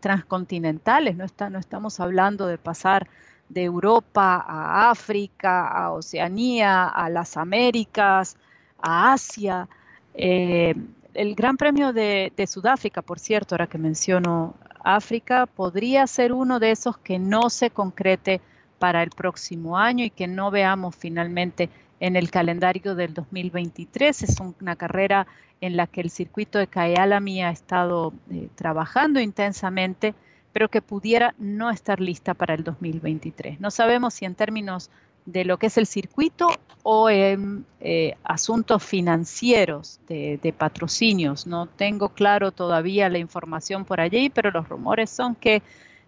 transcontinentales, 0.00 1.16
no, 1.16 1.24
está, 1.24 1.48
no 1.48 1.58
estamos 1.58 2.00
hablando 2.00 2.46
de 2.46 2.58
pasar 2.58 3.08
de 3.50 3.64
Europa 3.64 4.44
a 4.46 4.90
África, 4.90 5.68
a 5.68 5.92
Oceanía, 5.92 6.86
a 6.86 7.10
las 7.10 7.36
Américas, 7.36 8.36
a 8.80 9.12
Asia. 9.12 9.68
Eh, 10.14 10.74
el 11.14 11.34
Gran 11.34 11.56
Premio 11.56 11.92
de, 11.92 12.32
Sudáfrica, 12.46 13.02
por 13.02 13.18
cierto, 13.18 13.54
ahora 13.54 13.66
que 13.66 13.78
menciono 13.78 14.54
África 14.82 15.46
podría 15.46 16.06
ser 16.06 16.32
uno 16.32 16.60
de 16.60 16.70
esos 16.70 16.96
que 16.98 17.18
no 17.18 17.50
se 17.50 17.70
concrete 17.70 18.40
para 18.78 19.02
el 19.02 19.10
próximo 19.10 19.76
año 19.76 20.04
y 20.04 20.10
que 20.10 20.26
no 20.26 20.50
veamos 20.50 20.96
finalmente 20.96 21.68
en 21.98 22.16
el 22.16 22.30
calendario 22.30 22.94
del 22.94 23.12
2023. 23.12 24.22
Es 24.22 24.36
una 24.60 24.76
carrera 24.76 25.26
en 25.60 25.76
la 25.76 25.86
que 25.86 26.00
el 26.00 26.10
circuito 26.10 26.58
de 26.58 26.68
Kyalami 26.68 27.42
ha 27.42 27.50
estado 27.50 28.14
eh, 28.30 28.48
trabajando 28.54 29.20
intensamente, 29.20 30.14
pero 30.52 30.68
que 30.68 30.82
pudiera 30.82 31.34
no 31.38 31.70
estar 31.70 32.00
lista 32.00 32.34
para 32.34 32.54
el 32.54 32.64
2023. 32.64 33.60
No 33.60 33.70
sabemos 33.70 34.14
si 34.14 34.24
en 34.24 34.34
términos 34.34 34.90
de 35.26 35.44
lo 35.44 35.58
que 35.58 35.66
es 35.66 35.78
el 35.78 35.86
circuito 35.86 36.48
o 36.82 37.10
en 37.10 37.64
eh, 37.80 38.16
asuntos 38.24 38.82
financieros 38.82 40.00
de, 40.08 40.54
patrocinios. 40.56 41.46
No 41.46 41.66
tengo 41.66 42.10
claro 42.10 42.52
todavía 42.52 43.08
la 43.08 43.18
información 43.18 43.84
por 43.84 44.00
allí, 44.00 44.30
pero 44.30 44.50
los 44.50 44.68
rumores 44.68 45.10
son 45.10 45.34
que 45.34 45.62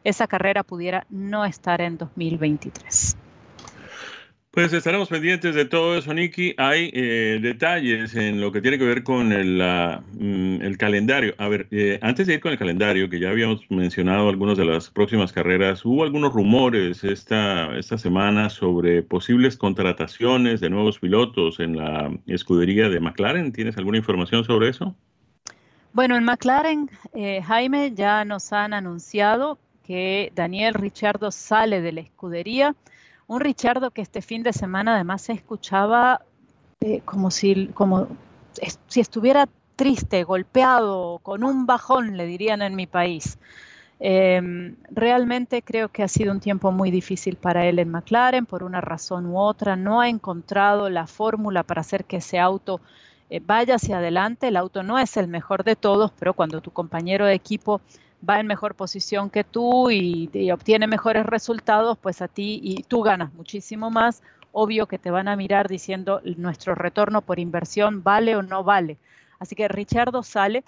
esa 0.05 0.27
carrera 0.27 0.63
pudiera 0.63 1.07
no 1.11 1.45
estar 1.45 1.81
en 1.81 1.99
2023. 1.99 3.17
Pues 4.53 4.71
estaremos 4.75 5.09
pendientes 5.09 5.55
de 5.55 5.65
todo 5.65 5.97
eso, 5.97 6.13
Nicky. 6.13 6.55
Hay 6.59 6.91
eh, 6.93 7.39
detalles 7.41 8.15
en 8.15 8.39
lo 8.39 8.53
que 8.53 8.61
tiene 8.61 8.77
que 8.77 8.85
ver 8.85 9.03
con 9.03 9.33
el, 9.33 9.57
mm, 9.57 10.61
el 10.61 10.77
calendario. 10.77 11.35
A 11.39 11.49
ver, 11.49 11.69
eh, 11.71 11.99
antes 12.03 12.27
de 12.27 12.35
ir 12.35 12.41
con 12.41 12.53
el 12.53 12.59
calendario, 12.59 13.09
que 13.09 13.19
ya 13.19 13.31
habíamos 13.31 13.63
mencionado 13.71 14.29
algunas 14.29 14.59
de 14.59 14.67
las 14.67 14.91
próximas 14.91 15.33
carreras, 15.33 15.87
hubo 15.87 16.03
algunos 16.03 16.35
rumores 16.35 17.03
esta, 17.03 17.75
esta 17.79 17.97
semana 17.97 18.51
sobre 18.51 19.03
posibles 19.03 19.57
contrataciones 19.57 20.61
de 20.61 20.69
nuevos 20.69 20.99
pilotos 20.99 21.59
en 21.59 21.79
la 21.79 22.11
escudería 22.27 22.91
de 22.91 23.01
McLaren. 23.01 23.53
¿Tienes 23.53 23.79
alguna 23.79 23.97
información 23.97 24.45
sobre 24.45 24.69
eso? 24.69 24.95
Bueno, 25.95 26.15
en 26.15 26.25
McLaren, 26.25 26.91
eh, 27.15 27.41
Jaime, 27.41 27.93
ya 27.95 28.27
nos 28.27 28.53
han 28.53 28.75
anunciado 28.75 29.59
que 29.87 30.31
Daniel 30.35 30.75
Richardo 30.75 31.31
sale 31.31 31.81
de 31.81 31.93
la 31.93 32.03
escudería 32.03 32.75
un 33.27 33.41
Richardo 33.41 33.91
que 33.91 34.03
este 34.03 34.23
fin 34.23 34.43
de 34.43 34.53
semana 34.53 34.95
además 34.95 35.23
se 35.23 35.33
escuchaba 35.33 36.23
eh, 36.81 37.01
como, 37.05 37.31
si, 37.31 37.69
como 37.69 38.09
si 38.89 39.01
estuviera 39.01 39.49
triste, 39.77 40.25
golpeado, 40.25 41.21
con 41.23 41.45
un 41.45 41.67
bajón, 41.67 42.17
le 42.17 42.27
dirían 42.27 42.63
en 42.63 42.75
mi 42.75 42.87
país. 42.87 43.39
Em, 44.05 44.75
realmente 44.91 45.63
creo 45.63 45.89
que 45.89 46.03
ha 46.03 46.09
sido 46.09 46.33
un 46.33 46.41
tiempo 46.41 46.73
muy 46.73 46.91
difícil 46.91 47.37
para 47.37 47.67
él 47.67 47.79
en 47.79 47.89
McLaren 47.89 48.47
por 48.47 48.65
una 48.65 48.81
razón 48.81 49.27
u 49.27 49.39
otra. 49.39 49.77
No 49.77 50.01
ha 50.01 50.09
encontrado 50.09 50.91
la 50.91 51.07
fórmula 51.07 51.63
para 51.63 51.83
hacer 51.83 52.05
que 52.05 52.17
ese 52.17 52.41
auto 52.41 52.81
eh, 53.31 53.41
vaya 53.45 53.77
hacia 53.77 53.99
adelante. 53.99 54.49
El 54.49 54.57
auto 54.57 54.83
no 54.83 54.99
es 54.99 55.17
el 55.17 55.29
mejor 55.29 55.63
de 55.63 55.77
todos, 55.77 56.11
pero 56.19 56.35
cuando 56.35 56.61
tu 56.61 56.73
compañero 56.73 57.27
de 57.27 57.35
equipo 57.35 57.81
va 58.29 58.41
en 58.41 58.47
mejor 58.47 58.75
posición 58.75 59.31
que 59.31 59.45
tú 59.45 59.91
y, 59.91 60.51
obtiene 60.53 60.87
mejores 60.87 61.27
resultados, 61.27 61.99
pues 61.99 62.23
a 62.23 62.29
ti 62.29 62.61
y 62.63 62.83
tú 62.85 63.03
ganas 63.03 63.33
muchísimo 63.35 63.91
más. 63.91 64.23
Obvio 64.53 64.87
que 64.87 64.99
te 64.99 65.11
van 65.11 65.29
a 65.29 65.37
mirar 65.37 65.69
diciendo 65.69 66.21
nuestro 66.37 66.75
retorno 66.75 67.23
por 67.23 67.39
inversión 67.39 68.03
vale 68.03 68.37
o 68.37 68.43
no 68.43 68.65
vale. 68.65 68.99
Así 69.39 69.55
que 69.55 69.69
Richardo 69.69 70.23
sale. 70.23 70.65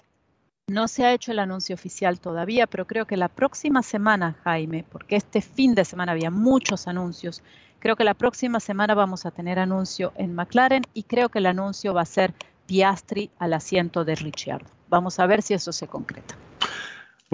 No 0.67 0.89
se 0.89 1.05
ha 1.05 1.13
hecho 1.13 1.31
el 1.31 1.41
anuncio 1.41 1.75
oficial 1.75 2.21
todavía, 2.21 2.67
pero 2.67 2.87
creo 2.87 3.05
que 3.05 3.19
la 3.19 3.29
próxima 3.29 3.83
semana, 3.83 4.37
Jaime, 4.45 4.83
porque 4.91 5.17
este 5.17 5.43
fin 5.43 5.75
de 5.75 5.85
semana 5.85 6.13
había 6.13 6.31
muchos 6.31 6.89
anuncios, 6.89 7.43
creo 7.81 7.97
que 7.97 8.05
la 8.05 8.15
próxima 8.15 8.61
semana 8.61 8.95
vamos 8.95 9.27
a 9.27 9.31
tener 9.31 9.59
anuncio 9.59 10.15
en 10.17 10.35
McLaren 10.35 10.85
y 10.95 11.03
creo 11.03 11.29
que 11.29 11.41
el 11.41 11.47
anuncio 11.47 11.93
va 11.93 12.01
a 12.01 12.07
ser 12.07 12.33
Piastri 12.65 13.31
al 13.39 13.53
asiento 13.53 14.07
de 14.07 14.15
Richardo. 14.15 14.71
Vamos 14.89 15.19
a 15.19 15.27
ver 15.27 15.43
si 15.43 15.53
eso 15.53 15.71
se 15.71 15.87
concreta. 15.87 16.35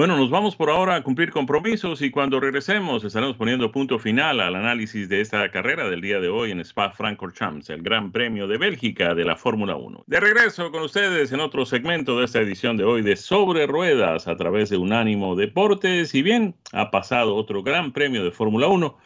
Bueno, 0.00 0.16
nos 0.16 0.30
vamos 0.30 0.56
por 0.56 0.70
ahora 0.70 0.94
a 0.94 1.02
cumplir 1.02 1.30
compromisos 1.30 2.00
y 2.00 2.10
cuando 2.10 2.40
regresemos 2.40 3.04
estaremos 3.04 3.36
poniendo 3.36 3.70
punto 3.70 3.98
final 3.98 4.40
al 4.40 4.56
análisis 4.56 5.10
de 5.10 5.20
esta 5.20 5.50
carrera 5.50 5.90
del 5.90 6.00
día 6.00 6.20
de 6.20 6.30
hoy 6.30 6.52
en 6.52 6.60
Spa 6.60 6.90
Francorchamps, 6.92 7.68
el 7.68 7.82
Gran 7.82 8.10
Premio 8.10 8.48
de 8.48 8.56
Bélgica 8.56 9.14
de 9.14 9.26
la 9.26 9.36
Fórmula 9.36 9.76
1. 9.76 10.04
De 10.06 10.18
regreso 10.18 10.72
con 10.72 10.84
ustedes 10.84 11.32
en 11.32 11.40
otro 11.40 11.66
segmento 11.66 12.18
de 12.18 12.24
esta 12.24 12.40
edición 12.40 12.78
de 12.78 12.84
hoy 12.84 13.02
de 13.02 13.14
Sobre 13.14 13.66
Ruedas 13.66 14.26
a 14.26 14.36
través 14.36 14.70
de 14.70 14.78
Unánimo 14.78 15.36
Deportes. 15.36 16.14
Y 16.14 16.22
bien, 16.22 16.54
ha 16.72 16.90
pasado 16.90 17.36
otro 17.36 17.62
Gran 17.62 17.92
Premio 17.92 18.24
de 18.24 18.30
Fórmula 18.30 18.68
1 18.68 18.96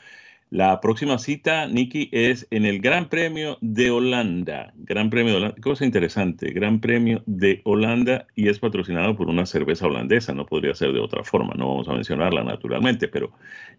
la 0.51 0.81
próxima 0.81 1.19
cita, 1.19 1.67
Nicky, 1.67 2.09
es 2.13 2.47
en 2.51 2.65
el 2.65 2.81
Gran 2.81 3.09
Premio 3.09 3.59
de 3.61 3.91
Holanda. 3.91 4.73
Gran 4.77 5.11
Premio 5.11 5.33
de 5.33 5.39
Holanda, 5.39 5.61
cosa 5.61 5.85
interesante, 5.85 6.53
Gran 6.53 6.81
Premio 6.81 7.23
de 7.27 7.61
Holanda 7.65 8.27
y 8.37 8.49
es 8.49 8.59
patrocinado 8.59 9.17
por 9.17 9.29
una 9.29 9.47
cerveza 9.47 9.87
holandesa, 9.87 10.33
no 10.33 10.47
podría 10.47 10.75
ser 10.75 10.93
de 10.93 11.01
otra 11.01 11.25
forma, 11.25 11.55
no 11.57 11.69
vamos 11.69 11.89
a 11.89 11.95
mencionarla 11.95 12.45
naturalmente, 12.45 13.09
pero 13.09 13.33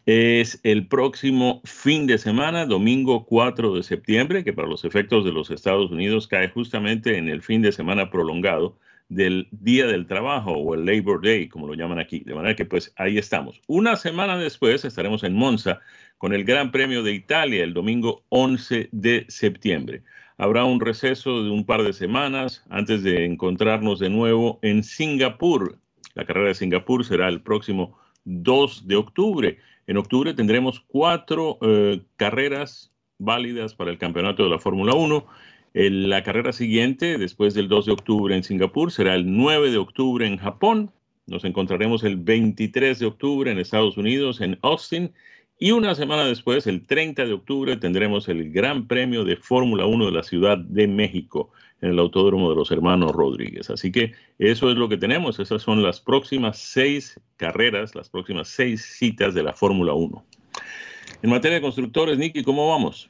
es 0.05 0.59
el 0.63 0.87
próximo 0.87 1.61
fin 1.63 2.07
de 2.07 2.17
semana, 2.17 2.65
domingo 2.65 3.25
4 3.25 3.75
de 3.75 3.83
septiembre, 3.83 4.43
que 4.43 4.53
para 4.53 4.67
los 4.67 4.83
efectos 4.83 5.23
de 5.23 5.31
los 5.31 5.51
Estados 5.51 5.91
Unidos 5.91 6.27
cae 6.27 6.49
justamente 6.49 7.17
en 7.17 7.29
el 7.29 7.41
fin 7.41 7.61
de 7.61 7.71
semana 7.71 8.09
prolongado 8.09 8.77
del 9.09 9.47
Día 9.51 9.87
del 9.87 10.07
Trabajo 10.07 10.51
o 10.51 10.73
el 10.73 10.85
Labor 10.85 11.21
Day, 11.21 11.47
como 11.47 11.67
lo 11.67 11.73
llaman 11.73 11.99
aquí. 11.99 12.19
De 12.19 12.33
manera 12.33 12.55
que 12.55 12.65
pues 12.65 12.93
ahí 12.97 13.17
estamos. 13.17 13.61
Una 13.67 13.95
semana 13.95 14.37
después 14.37 14.83
estaremos 14.85 15.23
en 15.23 15.33
Monza 15.33 15.79
con 16.17 16.33
el 16.33 16.43
Gran 16.43 16.71
Premio 16.71 17.03
de 17.03 17.13
Italia 17.13 17.63
el 17.63 17.73
domingo 17.73 18.23
11 18.29 18.89
de 18.91 19.25
septiembre. 19.27 20.03
Habrá 20.37 20.65
un 20.65 20.79
receso 20.79 21.43
de 21.43 21.49
un 21.49 21.65
par 21.65 21.83
de 21.83 21.93
semanas 21.93 22.63
antes 22.69 23.03
de 23.03 23.25
encontrarnos 23.25 23.99
de 23.99 24.09
nuevo 24.09 24.59
en 24.61 24.83
Singapur. 24.83 25.77
La 26.13 26.25
carrera 26.25 26.49
de 26.49 26.55
Singapur 26.55 27.05
será 27.05 27.29
el 27.29 27.41
próximo 27.41 27.97
2 28.25 28.87
de 28.87 28.95
octubre. 28.95 29.59
En 29.87 29.97
octubre 29.97 30.33
tendremos 30.33 30.81
cuatro 30.87 31.57
eh, 31.61 32.01
carreras 32.17 32.91
válidas 33.17 33.75
para 33.75 33.91
el 33.91 33.97
campeonato 33.97 34.43
de 34.43 34.49
la 34.49 34.59
Fórmula 34.59 34.93
1. 34.93 35.25
La 35.75 36.23
carrera 36.23 36.53
siguiente, 36.53 37.17
después 37.17 37.53
del 37.53 37.67
2 37.67 37.87
de 37.87 37.91
octubre 37.91 38.33
en 38.33 38.43
Singapur, 38.43 38.93
será 38.93 39.13
el 39.13 39.35
9 39.35 39.71
de 39.71 39.77
octubre 39.77 40.25
en 40.25 40.37
Japón. 40.37 40.89
Nos 41.27 41.43
encontraremos 41.43 42.05
el 42.05 42.15
23 42.15 42.97
de 42.97 43.05
octubre 43.05 43.51
en 43.51 43.59
Estados 43.59 43.97
Unidos, 43.97 44.39
en 44.39 44.57
Austin. 44.61 45.11
Y 45.59 45.71
una 45.71 45.93
semana 45.93 46.23
después, 46.23 46.65
el 46.67 46.87
30 46.87 47.25
de 47.25 47.33
octubre, 47.33 47.75
tendremos 47.75 48.29
el 48.29 48.51
Gran 48.51 48.87
Premio 48.87 49.25
de 49.25 49.35
Fórmula 49.35 49.85
1 49.85 50.05
de 50.05 50.11
la 50.13 50.23
Ciudad 50.23 50.57
de 50.57 50.87
México 50.87 51.51
en 51.81 51.89
el 51.89 51.99
Autódromo 51.99 52.49
de 52.49 52.55
los 52.55 52.71
Hermanos 52.71 53.11
Rodríguez. 53.11 53.69
Así 53.69 53.91
que 53.91 54.13
eso 54.39 54.71
es 54.71 54.77
lo 54.77 54.87
que 54.87 54.95
tenemos. 54.95 55.39
Esas 55.39 55.61
son 55.61 55.83
las 55.83 55.99
próximas 55.99 56.57
seis 56.57 57.19
carreras, 57.35 57.95
las 57.95 58.07
próximas 58.09 58.47
seis 58.47 58.81
citas 58.97 59.33
de 59.33 59.43
la 59.43 59.51
Fórmula 59.51 59.93
1. 59.93 60.23
En 61.21 61.29
materia 61.29 61.55
de 61.55 61.61
constructores, 61.61 62.17
Nicky, 62.17 62.43
¿cómo 62.43 62.69
vamos? 62.69 63.09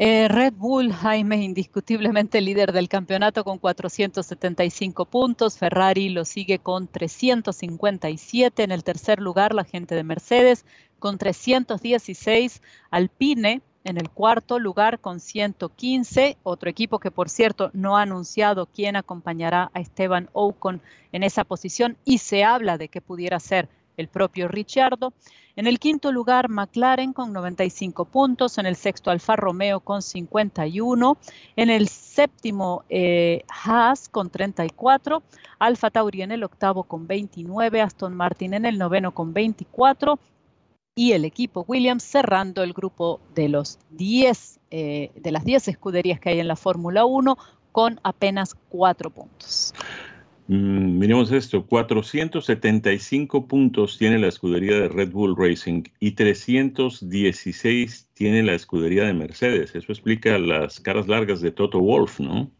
Eh, 0.00 0.28
Red 0.28 0.52
Bull, 0.52 0.92
Jaime, 0.92 1.42
indiscutiblemente 1.42 2.40
líder 2.40 2.70
del 2.70 2.88
campeonato 2.88 3.42
con 3.42 3.58
475 3.58 5.06
puntos. 5.06 5.58
Ferrari 5.58 6.08
lo 6.10 6.24
sigue 6.24 6.60
con 6.60 6.86
357. 6.86 8.62
En 8.62 8.70
el 8.70 8.84
tercer 8.84 9.18
lugar, 9.18 9.54
la 9.54 9.64
gente 9.64 9.96
de 9.96 10.04
Mercedes 10.04 10.64
con 11.00 11.18
316. 11.18 12.62
Alpine 12.92 13.60
en 13.82 13.96
el 13.96 14.08
cuarto 14.08 14.60
lugar 14.60 15.00
con 15.00 15.18
115. 15.18 16.36
Otro 16.44 16.70
equipo 16.70 17.00
que, 17.00 17.10
por 17.10 17.28
cierto, 17.28 17.70
no 17.72 17.96
ha 17.96 18.02
anunciado 18.02 18.66
quién 18.66 18.94
acompañará 18.94 19.72
a 19.74 19.80
Esteban 19.80 20.30
Ocon 20.32 20.80
en 21.10 21.24
esa 21.24 21.42
posición 21.42 21.96
y 22.04 22.18
se 22.18 22.44
habla 22.44 22.78
de 22.78 22.88
que 22.88 23.00
pudiera 23.00 23.40
ser 23.40 23.68
el 23.98 24.08
propio 24.08 24.48
Ricciardo. 24.48 25.12
En 25.56 25.66
el 25.66 25.78
quinto 25.78 26.12
lugar, 26.12 26.48
McLaren 26.48 27.12
con 27.12 27.32
95 27.32 28.04
puntos. 28.06 28.58
En 28.58 28.66
el 28.66 28.76
sexto, 28.76 29.10
Alfa 29.10 29.36
Romeo 29.36 29.80
con 29.80 30.02
51. 30.02 31.18
En 31.56 31.68
el 31.68 31.88
séptimo, 31.88 32.84
eh, 32.88 33.42
Haas 33.48 34.08
con 34.08 34.30
34. 34.30 35.22
Alfa 35.58 35.90
Tauri 35.90 36.22
en 36.22 36.32
el 36.32 36.44
octavo 36.44 36.84
con 36.84 37.06
29. 37.06 37.82
Aston 37.82 38.14
Martin 38.14 38.54
en 38.54 38.64
el 38.64 38.78
noveno 38.78 39.12
con 39.12 39.34
24. 39.34 40.18
Y 40.94 41.12
el 41.12 41.24
equipo 41.24 41.64
Williams 41.66 42.04
cerrando 42.04 42.62
el 42.62 42.72
grupo 42.72 43.20
de, 43.34 43.48
los 43.48 43.78
10, 43.90 44.60
eh, 44.70 45.10
de 45.14 45.32
las 45.32 45.44
10 45.44 45.68
escuderías 45.68 46.20
que 46.20 46.30
hay 46.30 46.40
en 46.40 46.48
la 46.48 46.56
Fórmula 46.56 47.04
1 47.04 47.36
con 47.72 48.00
apenas 48.02 48.54
4 48.68 49.10
puntos. 49.10 49.74
Mm, 50.48 50.98
miremos 50.98 51.30
esto, 51.30 51.66
475 51.66 53.46
puntos 53.46 53.98
tiene 53.98 54.18
la 54.18 54.28
escudería 54.28 54.80
de 54.80 54.88
Red 54.88 55.12
Bull 55.12 55.36
Racing 55.36 55.82
y 56.00 56.12
316 56.12 58.08
tiene 58.14 58.42
la 58.42 58.54
escudería 58.54 59.04
de 59.04 59.12
Mercedes. 59.12 59.74
Eso 59.74 59.92
explica 59.92 60.38
las 60.38 60.80
caras 60.80 61.06
largas 61.06 61.42
de 61.42 61.50
Toto 61.50 61.80
Wolf, 61.80 62.20
¿no? 62.20 62.50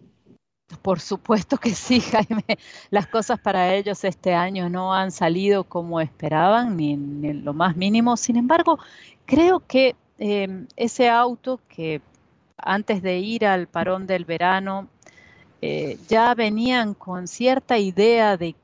Por 0.83 1.01
supuesto 1.01 1.57
que 1.57 1.71
sí, 1.71 2.01
Jaime. 2.13 2.59
Las 2.91 3.07
cosas 3.07 3.41
para 3.41 3.75
ellos 3.75 4.05
este 4.05 4.35
año 4.35 4.69
no 4.69 4.93
han 4.93 5.11
salido 5.11 5.65
como 5.65 6.03
esperaban, 6.03 6.77
ni 6.77 6.93
en, 6.93 7.43
lo 7.43 7.55
más 7.55 7.75
mínimo. 7.75 8.19
Sin 8.19 8.37
embargo, 8.37 8.79
creo 9.25 9.61
que 9.61 9.97
em, 10.19 10.67
ese 10.77 11.09
auto 11.09 11.59
que 11.69 12.03
antes 12.59 13.01
de 13.01 13.19
ir 13.19 13.47
al 13.47 13.67
parón 13.67 14.07
del 14.07 14.27
verano 14.27 14.89
eh, 15.61 15.99
ya 16.09 16.35
venían 16.35 16.95
con 16.95 17.27
cierta 17.27 17.79
idea 17.79 18.37
de, 18.37 18.55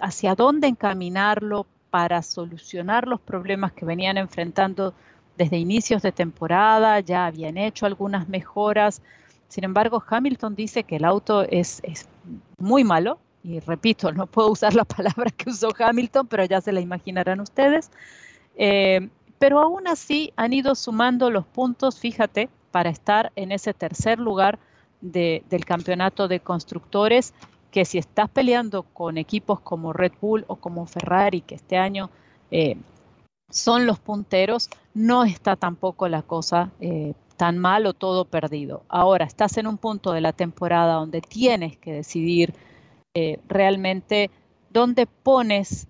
hacia 0.00 0.34
dónde 0.34 0.68
encaminarlo 0.68 1.66
para 1.90 2.22
solucionar 2.22 3.08
los 3.08 3.20
problemas 3.20 3.72
que 3.72 3.84
venían 3.84 4.18
enfrentando 4.18 4.94
desde 5.36 5.56
inicios 5.56 6.02
de 6.02 6.12
temporada, 6.12 7.00
ya 7.00 7.26
habían 7.26 7.56
hecho 7.56 7.86
algunas 7.86 8.28
mejoras. 8.28 9.00
Sin 9.48 9.64
embargo, 9.64 10.02
Hamilton 10.06 10.54
dice 10.54 10.84
que 10.84 10.96
el 10.96 11.04
auto 11.04 11.42
es, 11.42 11.82
muy 12.58 12.84
malo, 12.84 13.18
y 13.42 13.58
repito, 13.60 14.12
no 14.12 14.26
puedo 14.26 14.50
usar 14.50 14.74
la 14.74 14.84
palabra 14.84 15.30
que 15.30 15.48
usó 15.48 15.70
Hamilton, 15.76 16.26
pero 16.26 16.44
ya 16.44 16.60
se 16.60 16.72
la 16.72 16.80
imaginarán 16.80 17.40
ustedes. 17.40 17.90
Eh, 18.56 19.08
pero 19.38 19.60
aún 19.60 19.88
así 19.88 20.32
han 20.36 20.52
ido 20.52 20.74
sumando 20.74 21.30
los 21.30 21.46
puntos, 21.46 21.98
fíjate, 21.98 22.50
para 22.70 22.90
estar 22.90 23.32
en 23.34 23.50
ese 23.50 23.72
tercer 23.72 24.18
lugar 24.18 24.58
del 25.00 25.64
campeonato 25.64 26.28
de 26.28 26.40
constructores, 26.40 27.34
que 27.70 27.84
si 27.84 27.98
estás 27.98 28.28
peleando 28.28 28.82
con 28.82 29.16
equipos 29.16 29.60
como 29.60 29.92
Red 29.92 30.12
Bull 30.20 30.44
o 30.48 30.56
como 30.56 30.86
Ferrari, 30.86 31.40
que 31.40 31.54
este 31.54 31.76
año 31.76 32.10
eh, 32.50 32.76
son 33.48 33.86
los 33.86 33.98
punteros, 33.98 34.68
no 34.94 35.24
está 35.24 35.56
tampoco 35.56 36.08
la 36.08 36.22
cosa 36.22 36.70
eh, 36.80 37.14
tan 37.36 37.58
mal 37.58 37.86
o 37.86 37.94
todo 37.94 38.24
perdido. 38.24 38.82
Ahora, 38.88 39.24
estás 39.24 39.56
en 39.56 39.66
un 39.66 39.78
punto 39.78 40.12
de 40.12 40.20
la 40.20 40.32
temporada 40.32 40.94
donde 40.94 41.20
tienes 41.20 41.76
que 41.76 41.92
decidir 41.92 42.54
eh, 43.14 43.38
realmente 43.48 44.30
dónde 44.70 45.06
pones 45.06 45.88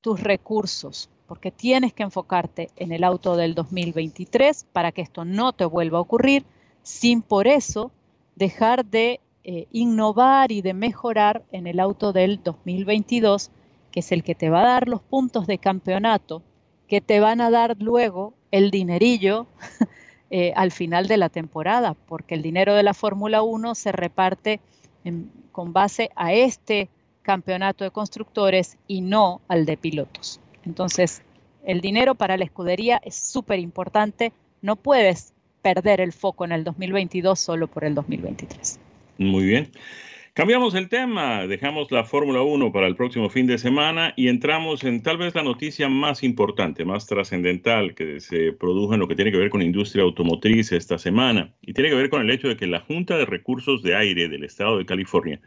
tus 0.00 0.20
recursos, 0.20 1.08
porque 1.26 1.50
tienes 1.50 1.92
que 1.92 2.02
enfocarte 2.02 2.70
en 2.76 2.92
el 2.92 3.04
auto 3.04 3.36
del 3.36 3.54
2023 3.54 4.66
para 4.72 4.92
que 4.92 5.02
esto 5.02 5.24
no 5.24 5.52
te 5.52 5.64
vuelva 5.64 5.98
a 5.98 6.02
ocurrir, 6.02 6.44
sin 6.82 7.22
por 7.22 7.46
eso 7.46 7.90
dejar 8.38 8.86
de 8.86 9.20
eh, 9.44 9.66
innovar 9.72 10.52
y 10.52 10.62
de 10.62 10.72
mejorar 10.72 11.42
en 11.52 11.66
el 11.66 11.80
auto 11.80 12.12
del 12.12 12.40
2022, 12.42 13.50
que 13.90 14.00
es 14.00 14.12
el 14.12 14.22
que 14.22 14.34
te 14.34 14.48
va 14.48 14.60
a 14.60 14.68
dar 14.68 14.88
los 14.88 15.02
puntos 15.02 15.46
de 15.46 15.58
campeonato, 15.58 16.42
que 16.86 17.00
te 17.00 17.20
van 17.20 17.40
a 17.40 17.50
dar 17.50 17.76
luego 17.80 18.34
el 18.50 18.70
dinerillo 18.70 19.46
eh, 20.30 20.52
al 20.54 20.70
final 20.70 21.08
de 21.08 21.16
la 21.16 21.28
temporada, 21.28 21.94
porque 21.94 22.34
el 22.34 22.42
dinero 22.42 22.74
de 22.74 22.82
la 22.82 22.94
Fórmula 22.94 23.42
1 23.42 23.74
se 23.74 23.92
reparte 23.92 24.60
con 25.52 25.72
base 25.72 26.10
a 26.14 26.32
este 26.32 26.88
campeonato 27.22 27.84
de 27.84 27.90
constructores 27.90 28.76
y 28.86 29.00
no 29.00 29.40
al 29.48 29.66
de 29.66 29.76
pilotos. 29.76 30.40
Entonces, 30.64 31.22
el 31.64 31.80
dinero 31.80 32.14
para 32.14 32.36
la 32.36 32.44
escudería 32.44 33.00
es 33.04 33.16
súper 33.16 33.58
importante. 33.58 34.32
No 34.60 34.76
puedes 34.76 35.32
perder 35.62 36.00
el 36.00 36.12
foco 36.12 36.44
en 36.44 36.52
el 36.52 36.64
2022 36.64 37.38
solo 37.38 37.66
por 37.66 37.84
el 37.84 37.94
2023. 37.94 38.78
Muy 39.18 39.44
bien. 39.44 39.70
Cambiamos 40.38 40.76
el 40.76 40.88
tema, 40.88 41.48
dejamos 41.48 41.90
la 41.90 42.04
Fórmula 42.04 42.42
1 42.42 42.70
para 42.70 42.86
el 42.86 42.94
próximo 42.94 43.28
fin 43.28 43.48
de 43.48 43.58
semana 43.58 44.14
y 44.14 44.28
entramos 44.28 44.84
en 44.84 45.02
tal 45.02 45.18
vez 45.18 45.34
la 45.34 45.42
noticia 45.42 45.88
más 45.88 46.22
importante, 46.22 46.84
más 46.84 47.06
trascendental 47.06 47.96
que 47.96 48.20
se 48.20 48.52
produjo 48.52 48.94
en 48.94 49.00
lo 49.00 49.08
que 49.08 49.16
tiene 49.16 49.32
que 49.32 49.38
ver 49.38 49.50
con 49.50 49.62
industria 49.62 50.04
automotriz 50.04 50.70
esta 50.70 50.96
semana 50.96 51.52
y 51.60 51.72
tiene 51.72 51.90
que 51.90 51.96
ver 51.96 52.08
con 52.08 52.22
el 52.22 52.30
hecho 52.30 52.46
de 52.46 52.56
que 52.56 52.68
la 52.68 52.78
Junta 52.78 53.18
de 53.18 53.24
Recursos 53.24 53.82
de 53.82 53.96
Aire 53.96 54.28
del 54.28 54.44
Estado 54.44 54.78
de 54.78 54.86
California 54.86 55.40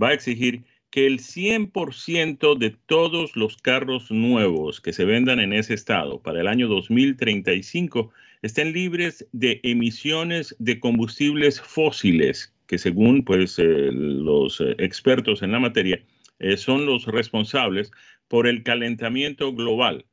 va 0.00 0.10
a 0.10 0.14
exigir 0.14 0.62
que 0.90 1.08
el 1.08 1.18
100% 1.18 2.56
de 2.56 2.70
todos 2.70 3.34
los 3.34 3.56
carros 3.56 4.12
nuevos 4.12 4.80
que 4.80 4.92
se 4.92 5.04
vendan 5.04 5.40
en 5.40 5.54
ese 5.54 5.74
estado 5.74 6.20
para 6.22 6.40
el 6.40 6.46
año 6.46 6.68
2035 6.68 8.12
estén 8.42 8.72
libres 8.72 9.26
de 9.32 9.60
emisiones 9.62 10.54
de 10.58 10.78
combustibles 10.80 11.60
fósiles 11.60 12.52
que 12.66 12.78
según 12.78 13.24
pues, 13.24 13.58
eh, 13.58 13.90
los 13.92 14.60
eh, 14.60 14.74
expertos 14.78 15.42
en 15.42 15.52
la 15.52 15.58
materia, 15.58 16.02
eh, 16.38 16.56
son 16.56 16.86
los 16.86 17.06
responsables 17.06 17.90
por 18.28 18.46
el 18.46 18.62
calentamiento 18.62 19.54
global. 19.54 20.04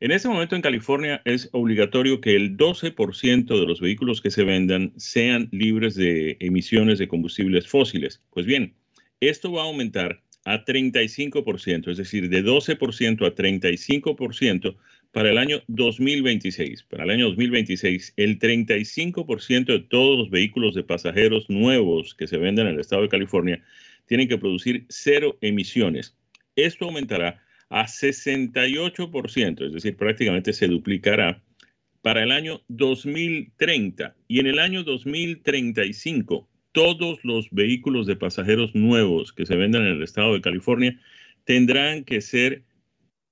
En 0.00 0.10
este 0.10 0.28
momento 0.28 0.54
en 0.54 0.62
California 0.62 1.22
es 1.24 1.48
obligatorio 1.52 2.20
que 2.20 2.36
el 2.36 2.56
12% 2.56 3.58
de 3.58 3.66
los 3.66 3.80
vehículos 3.80 4.20
que 4.20 4.30
se 4.30 4.44
vendan 4.44 4.92
sean 4.96 5.48
libres 5.50 5.94
de 5.94 6.36
emisiones 6.40 6.98
de 6.98 7.08
combustibles 7.08 7.66
fósiles. 7.66 8.22
Pues 8.30 8.44
bien, 8.44 8.74
esto 9.20 9.52
va 9.52 9.62
a 9.62 9.66
aumentar 9.66 10.20
a 10.44 10.62
35%, 10.64 11.90
es 11.90 11.96
decir, 11.96 12.28
de 12.28 12.44
12% 12.44 13.26
a 13.26 13.34
35% 13.34 14.76
para 15.14 15.30
el 15.30 15.38
año 15.38 15.62
2026. 15.68 16.82
Para 16.82 17.04
el 17.04 17.10
año 17.10 17.26
2026, 17.28 18.14
el 18.16 18.40
35% 18.40 19.66
de 19.66 19.78
todos 19.78 20.18
los 20.18 20.28
vehículos 20.28 20.74
de 20.74 20.82
pasajeros 20.82 21.48
nuevos 21.48 22.16
que 22.16 22.26
se 22.26 22.36
venden 22.36 22.66
en 22.66 22.74
el 22.74 22.80
estado 22.80 23.02
de 23.02 23.08
California 23.08 23.62
tienen 24.06 24.26
que 24.26 24.38
producir 24.38 24.86
cero 24.88 25.38
emisiones. 25.40 26.16
Esto 26.56 26.86
aumentará 26.86 27.40
a 27.70 27.86
68%, 27.86 29.66
es 29.66 29.72
decir, 29.72 29.96
prácticamente 29.96 30.52
se 30.52 30.66
duplicará 30.66 31.40
para 32.02 32.24
el 32.24 32.32
año 32.32 32.62
2030 32.66 34.16
y 34.26 34.40
en 34.40 34.48
el 34.48 34.58
año 34.58 34.82
2035 34.82 36.48
todos 36.72 37.20
los 37.22 37.48
vehículos 37.52 38.08
de 38.08 38.16
pasajeros 38.16 38.74
nuevos 38.74 39.32
que 39.32 39.46
se 39.46 39.54
vendan 39.54 39.82
en 39.82 39.92
el 39.92 40.02
estado 40.02 40.34
de 40.34 40.40
California 40.40 41.00
tendrán 41.44 42.02
que 42.02 42.20
ser 42.20 42.64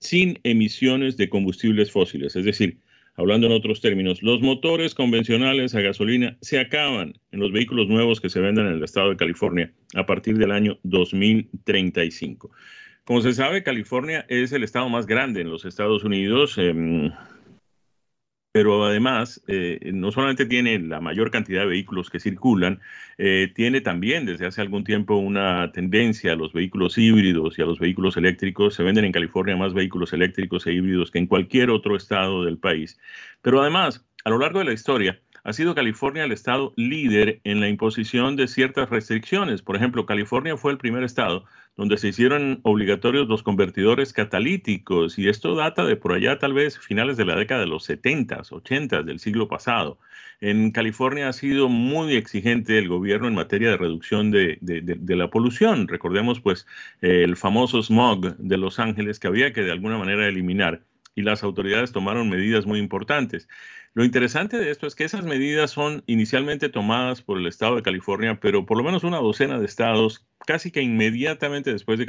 sin 0.02 0.40
emisiones 0.42 1.16
de 1.16 1.28
combustibles 1.28 1.92
fósiles. 1.92 2.34
Es 2.34 2.44
decir, 2.44 2.78
hablando 3.14 3.46
en 3.46 3.52
otros 3.52 3.80
términos, 3.80 4.22
los 4.22 4.40
motores 4.40 4.94
convencionales 4.94 5.74
a 5.74 5.80
gasolina 5.80 6.36
se 6.40 6.58
acaban 6.58 7.14
en 7.30 7.40
los 7.40 7.52
vehículos 7.52 7.88
nuevos 7.88 8.20
que 8.20 8.28
se 8.28 8.40
venden 8.40 8.66
en 8.66 8.74
el 8.74 8.84
estado 8.84 9.10
de 9.10 9.16
California 9.16 9.72
a 9.94 10.04
partir 10.04 10.38
del 10.38 10.50
año 10.50 10.78
2035. 10.82 12.50
Como 13.04 13.20
se 13.20 13.32
sabe, 13.32 13.62
California 13.62 14.26
es 14.28 14.52
el 14.52 14.64
estado 14.64 14.88
más 14.88 15.06
grande 15.06 15.40
en 15.40 15.50
los 15.50 15.64
Estados 15.64 16.02
Unidos. 16.02 16.58
Em, 16.58 17.12
pero 18.52 18.84
además 18.84 19.42
eh, 19.48 19.80
no 19.94 20.12
solamente 20.12 20.44
tiene 20.44 20.78
la 20.78 21.00
mayor 21.00 21.30
cantidad 21.30 21.62
de 21.62 21.68
vehículos 21.68 22.10
que 22.10 22.20
circulan, 22.20 22.80
eh, 23.16 23.50
tiene 23.54 23.80
también 23.80 24.26
desde 24.26 24.46
hace 24.46 24.60
algún 24.60 24.84
tiempo 24.84 25.16
una 25.16 25.72
tendencia 25.72 26.32
a 26.32 26.36
los 26.36 26.52
vehículos 26.52 26.98
híbridos 26.98 27.58
y 27.58 27.62
a 27.62 27.66
los 27.66 27.78
vehículos 27.78 28.18
eléctricos. 28.18 28.74
Se 28.74 28.82
venden 28.82 29.06
en 29.06 29.12
California 29.12 29.56
más 29.56 29.72
vehículos 29.72 30.12
eléctricos 30.12 30.66
e 30.66 30.74
híbridos 30.74 31.10
que 31.10 31.18
en 31.18 31.26
cualquier 31.26 31.70
otro 31.70 31.96
estado 31.96 32.44
del 32.44 32.58
país. 32.58 33.00
Pero 33.40 33.62
además, 33.62 34.04
a 34.24 34.30
lo 34.30 34.38
largo 34.38 34.58
de 34.58 34.66
la 34.66 34.72
historia, 34.74 35.18
ha 35.44 35.52
sido 35.52 35.74
California 35.74 36.24
el 36.24 36.32
estado 36.32 36.72
líder 36.76 37.40
en 37.44 37.60
la 37.60 37.68
imposición 37.68 38.36
de 38.36 38.46
ciertas 38.46 38.90
restricciones. 38.90 39.62
Por 39.62 39.76
ejemplo, 39.76 40.06
California 40.06 40.56
fue 40.56 40.72
el 40.72 40.78
primer 40.78 41.02
estado 41.02 41.44
donde 41.76 41.96
se 41.96 42.08
hicieron 42.08 42.60
obligatorios 42.64 43.28
los 43.28 43.42
convertidores 43.42 44.12
catalíticos 44.12 45.18
y 45.18 45.28
esto 45.28 45.54
data 45.54 45.84
de 45.84 45.96
por 45.96 46.12
allá 46.12 46.38
tal 46.38 46.52
vez 46.52 46.78
finales 46.78 47.16
de 47.16 47.24
la 47.24 47.34
década 47.34 47.62
de 47.62 47.66
los 47.66 47.88
70s, 47.88 48.50
80s 48.50 49.04
del 49.04 49.18
siglo 49.18 49.48
pasado. 49.48 49.98
En 50.40 50.70
California 50.70 51.28
ha 51.28 51.32
sido 51.32 51.68
muy 51.68 52.14
exigente 52.14 52.78
el 52.78 52.88
gobierno 52.88 53.26
en 53.28 53.34
materia 53.34 53.70
de 53.70 53.76
reducción 53.78 54.30
de, 54.30 54.58
la 54.60 55.30
polución. 55.30 55.88
Recordemos 55.88 56.40
pues 56.40 56.66
el 57.00 57.36
famoso 57.36 57.82
smog 57.82 58.36
de 58.36 58.58
Los 58.58 58.78
Ángeles 58.78 59.18
que 59.18 59.28
había 59.28 59.52
que 59.52 59.62
de 59.62 59.72
alguna 59.72 59.98
manera 59.98 60.28
eliminar 60.28 60.82
y 61.14 61.22
las 61.22 61.42
autoridades 61.42 61.92
tomaron 61.92 62.28
medidas 62.28 62.66
muy 62.66 62.78
importantes. 62.78 63.48
Lo 63.94 64.04
interesante 64.04 64.56
de 64.56 64.70
esto 64.70 64.86
es 64.86 64.94
que 64.94 65.04
esas 65.04 65.24
medidas 65.24 65.70
son 65.70 66.02
inicialmente 66.06 66.70
tomadas 66.70 67.20
por 67.20 67.38
el 67.38 67.46
estado 67.46 67.76
de 67.76 67.82
California, 67.82 68.40
pero 68.40 68.64
por 68.64 68.78
lo 68.78 68.84
menos 68.84 69.04
una 69.04 69.18
docena 69.18 69.58
de 69.58 69.66
estados, 69.66 70.26
casi 70.46 70.70
que 70.70 70.80
inmediatamente 70.80 71.72
después 71.72 71.98
de, 71.98 72.06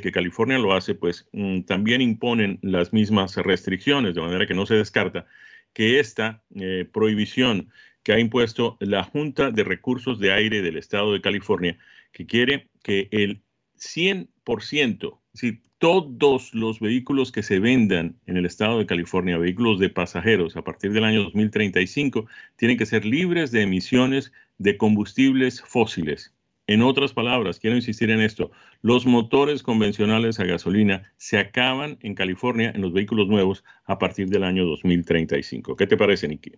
que 0.00 0.12
California 0.12 0.58
lo 0.58 0.74
hace, 0.74 0.94
pues 0.94 1.28
mm, 1.32 1.62
también 1.62 2.02
imponen 2.02 2.58
las 2.62 2.92
mismas 2.92 3.36
restricciones, 3.36 4.14
de 4.14 4.20
manera 4.20 4.46
que 4.46 4.54
no 4.54 4.66
se 4.66 4.74
descarta 4.74 5.26
que 5.72 6.00
esta 6.00 6.42
eh, 6.54 6.86
prohibición 6.92 7.70
que 8.02 8.12
ha 8.12 8.18
impuesto 8.18 8.76
la 8.80 9.04
Junta 9.04 9.50
de 9.50 9.64
Recursos 9.64 10.18
de 10.18 10.32
Aire 10.32 10.60
del 10.60 10.76
estado 10.76 11.12
de 11.12 11.20
California, 11.20 11.78
que 12.12 12.26
quiere 12.26 12.68
que 12.82 13.08
el 13.10 13.42
100%, 13.78 15.21
si 15.34 15.60
todos 15.78 16.54
los 16.54 16.78
vehículos 16.78 17.32
que 17.32 17.42
se 17.42 17.58
vendan 17.58 18.16
en 18.26 18.36
el 18.36 18.46
estado 18.46 18.78
de 18.78 18.86
California, 18.86 19.38
vehículos 19.38 19.80
de 19.80 19.88
pasajeros 19.88 20.56
a 20.56 20.62
partir 20.62 20.92
del 20.92 21.04
año 21.04 21.22
2035, 21.24 22.26
tienen 22.56 22.78
que 22.78 22.86
ser 22.86 23.04
libres 23.04 23.50
de 23.50 23.62
emisiones 23.62 24.32
de 24.58 24.76
combustibles 24.76 25.60
fósiles. 25.62 26.32
En 26.68 26.82
otras 26.82 27.12
palabras, 27.12 27.58
quiero 27.58 27.74
insistir 27.74 28.10
en 28.10 28.20
esto, 28.20 28.52
los 28.82 29.04
motores 29.06 29.64
convencionales 29.64 30.38
a 30.38 30.44
gasolina 30.44 31.12
se 31.16 31.38
acaban 31.38 31.98
en 32.02 32.14
California 32.14 32.70
en 32.72 32.82
los 32.82 32.92
vehículos 32.92 33.26
nuevos 33.26 33.64
a 33.84 33.98
partir 33.98 34.28
del 34.28 34.44
año 34.44 34.64
2035. 34.64 35.74
¿Qué 35.74 35.86
te 35.88 35.96
parece, 35.96 36.28
Nikki? 36.28 36.52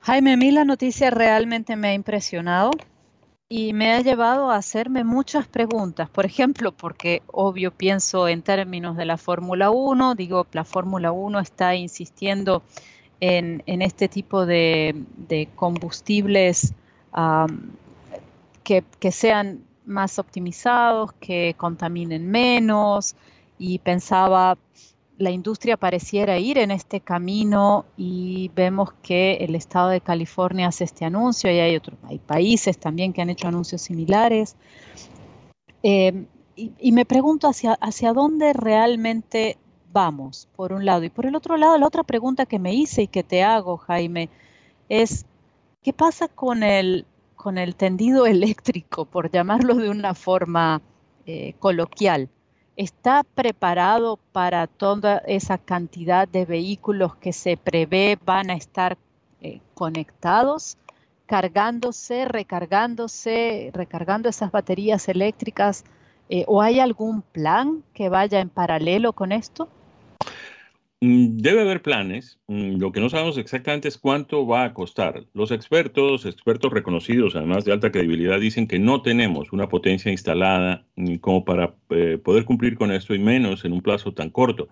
Jaime, 0.00 0.32
a 0.32 0.36
mí 0.36 0.50
la 0.50 0.64
noticia 0.64 1.10
realmente 1.10 1.76
me 1.76 1.88
ha 1.88 1.94
impresionado 1.94 2.70
y 3.48 3.72
me 3.72 3.92
ha 3.92 4.00
llevado 4.00 4.50
a 4.50 4.56
hacerme 4.56 5.04
muchas 5.04 5.46
preguntas. 5.46 6.08
Por 6.10 6.26
ejemplo, 6.26 6.72
porque 6.72 7.22
obvio 7.28 7.70
pienso 7.70 8.26
en 8.28 8.42
términos 8.42 8.96
de 8.96 9.04
la 9.04 9.16
Fórmula 9.16 9.70
1, 9.70 10.14
digo, 10.16 10.46
la 10.52 10.64
Fórmula 10.64 11.12
1 11.12 11.38
está 11.38 11.74
insistiendo 11.76 12.62
en, 13.20 13.62
este 13.66 14.08
tipo 14.08 14.46
de, 14.46 15.48
combustibles 15.54 16.74
que, 18.64 18.84
que 18.98 19.12
sean 19.12 19.62
más 19.84 20.18
optimizados, 20.18 21.12
que 21.14 21.54
contaminen 21.56 22.28
menos, 22.28 23.14
y 23.58 23.78
pensaba, 23.78 24.58
la 25.18 25.30
industria 25.30 25.76
pareciera 25.76 26.38
ir 26.38 26.58
en 26.58 26.70
este 26.70 27.00
camino 27.00 27.86
y 27.96 28.50
vemos 28.54 28.92
que 29.02 29.34
el 29.36 29.54
estado 29.54 29.88
de 29.88 30.00
California 30.00 30.68
hace 30.68 30.84
este 30.84 31.04
anuncio 31.04 31.50
y 31.50 31.58
hay 31.58 31.76
otros 31.76 31.98
hay 32.08 32.18
países 32.18 32.78
también 32.78 33.12
que 33.12 33.22
han 33.22 33.30
hecho 33.30 33.48
anuncios 33.48 33.82
similares. 33.82 34.56
Eh, 35.82 36.26
y, 36.56 36.92
me 36.92 37.04
pregunto 37.04 37.48
hacia, 37.48 37.74
hacia 37.74 38.14
dónde 38.14 38.54
realmente 38.54 39.58
vamos, 39.92 40.48
por 40.56 40.72
un 40.72 40.84
lado. 40.86 41.04
Y 41.04 41.10
por 41.10 41.26
el 41.26 41.36
otro 41.36 41.56
lado, 41.56 41.76
la 41.78 41.86
otra 41.86 42.02
pregunta 42.02 42.46
que 42.46 42.58
me 42.58 42.74
hice 42.74 43.02
y 43.02 43.08
que 43.08 43.22
te 43.22 43.42
hago, 43.42 43.76
Jaime, 43.76 44.30
es, 44.88 45.26
¿qué 45.82 45.92
pasa 45.92 46.28
con 46.28 46.62
el, 46.62 47.06
con 47.34 47.58
el 47.58 47.76
tendido 47.76 48.26
eléctrico, 48.26 49.04
por 49.04 49.30
llamarlo 49.30 49.74
de 49.74 49.90
una 49.90 50.14
forma 50.14 50.80
eh, 51.26 51.54
coloquial? 51.58 52.30
¿Está 52.76 53.24
preparado 53.24 54.18
para 54.32 54.66
toda 54.66 55.18
esa 55.26 55.58
cantidad 55.58 56.28
de 56.28 56.44
vehículos 56.44 57.16
que 57.16 57.32
se 57.32 57.56
prevé 57.56 58.18
van 58.24 58.50
a 58.50 58.54
estar 58.54 58.98
eh, 59.40 59.60
conectados, 59.74 60.76
cargándose, 61.26 62.26
recargándose, 62.26 63.70
recargando 63.72 64.28
esas 64.28 64.52
baterías 64.52 65.08
eléctricas? 65.08 65.84
Eh, 66.28 66.44
¿O 66.46 66.60
hay 66.60 66.80
algún 66.80 67.22
plan 67.22 67.82
que 67.94 68.08
vaya 68.08 68.40
en 68.40 68.50
paralelo 68.50 69.12
con 69.12 69.32
esto? 69.32 69.68
Mm, 71.00 71.36
debe 71.36 71.60
haber 71.60 71.82
planes. 71.82 72.38
Mm, 72.46 72.78
lo 72.78 72.90
que 72.90 73.00
no 73.00 73.10
sabemos 73.10 73.36
exactamente 73.36 73.88
es 73.88 73.98
cuánto 73.98 74.46
va 74.46 74.64
a 74.64 74.72
costar. 74.74 75.24
Los 75.34 75.50
expertos, 75.50 76.24
expertos 76.24 76.72
reconocidos, 76.72 77.36
además 77.36 77.64
de 77.64 77.72
alta 77.72 77.92
credibilidad, 77.92 78.40
dicen 78.40 78.66
que 78.66 78.78
no 78.78 79.02
tenemos 79.02 79.52
una 79.52 79.68
potencia 79.68 80.10
instalada 80.10 80.86
como 81.20 81.44
para 81.44 81.74
eh, 81.90 82.18
poder 82.22 82.44
cumplir 82.46 82.76
con 82.76 82.92
esto 82.92 83.14
y 83.14 83.18
menos 83.18 83.64
en 83.66 83.72
un 83.74 83.82
plazo 83.82 84.14
tan 84.14 84.30
corto. 84.30 84.68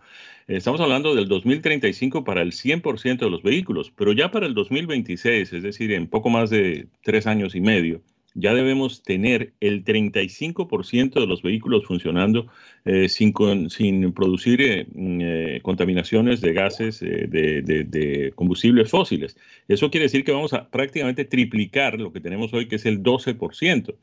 Estamos 0.47 0.81
hablando 0.81 1.15
del 1.15 1.29
2035 1.29 2.25
para 2.25 2.43
el 2.43 2.53
100% 2.53 3.19
de 3.19 3.31
los 3.31 3.43
vehículos, 3.43 3.91
pero 3.95 4.13
ya 4.13 4.31
para 4.31 4.47
el 4.47 4.55
2026, 4.55 5.53
es 5.53 5.63
decir, 5.63 5.93
en 5.93 6.07
poco 6.07 6.31
más 6.31 6.51
de 6.51 6.89
tres 7.03 7.27
años 7.27 7.55
y 7.55 7.61
medio, 7.61 8.03
ya 8.35 8.53
debemos 8.53 9.03
tener 9.03 9.55
el 9.61 9.85
35% 9.85 11.21
de 11.21 11.27
los 11.27 11.43
vehículos 11.43 11.85
funcionando 11.87 12.49
eh, 12.85 13.09
sin, 13.09 13.33
sin, 13.71 14.13
producir 14.13 14.61
eh, 14.61 14.87
mm, 14.93 15.21
eh, 15.23 15.61
contaminaciones 15.63 16.41
de 16.41 16.53
gases 16.53 17.01
de, 17.01 17.63
de, 17.63 18.33
combustibles 18.35 18.91
fósiles. 18.91 19.37
Eso 19.69 19.91
quiere 19.91 20.05
decir 20.07 20.25
que 20.25 20.33
vamos 20.33 20.53
a 20.53 20.69
prácticamente 20.69 21.25
triplicar 21.25 21.99
lo 22.01 22.13
que 22.13 22.21
tenemos 22.21 22.53
hoy, 22.53 22.67
que 22.67 22.77
es 22.77 22.87
el 22.87 23.03
12%. 23.03 23.95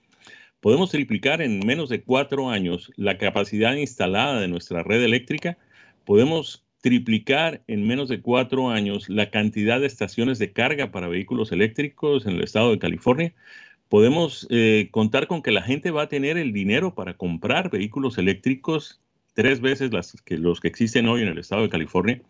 Podemos 0.62 0.92
triplicar 0.92 1.42
en 1.42 1.60
menos 1.66 1.90
de 1.90 2.02
cuatro 2.02 2.50
años 2.50 2.92
la 2.96 3.18
capacidad 3.18 3.74
instalada 3.76 4.40
de 4.40 4.48
nuestra 4.48 4.84
red 4.84 5.04
eléctrica. 5.04 5.58
Podemos 6.06 6.66
triplicar 6.82 7.64
en 7.68 7.86
menos 7.86 8.10
de 8.10 8.22
cuatro 8.22 8.70
años 8.70 9.10
la 9.10 9.30
cantidad 9.30 9.80
de 9.80 9.88
estaciones 9.88 10.40
de 10.40 10.52
carga 10.54 10.92
para 10.92 11.08
vehículos 11.08 11.52
eléctricos 11.52 12.26
en 12.26 12.34
el 12.34 12.44
estado 12.44 12.72
de 12.72 12.80
California 12.80 13.34
podemos 13.92 14.48
eh, 14.50 14.88
contar 14.92 15.28
con 15.28 15.42
que 15.42 15.52
la 15.52 15.62
gente 15.62 15.92
va 15.92 16.04
a 16.04 16.08
tener 16.08 16.38
el 16.38 16.54
dinero 16.54 16.96
para 16.96 17.16
comprar 17.16 17.70
vehículos 17.70 18.18
eléctricos 18.18 19.02
tres 19.34 19.60
veces 19.60 19.92
las 19.92 20.14
que, 20.24 20.38
los 20.38 20.62
que 20.62 20.70
existen 20.70 21.10
hoy 21.10 21.24
en 21.24 21.28
el 21.28 21.38
estado 21.38 21.64
de 21.64 21.70
California. 21.70 22.22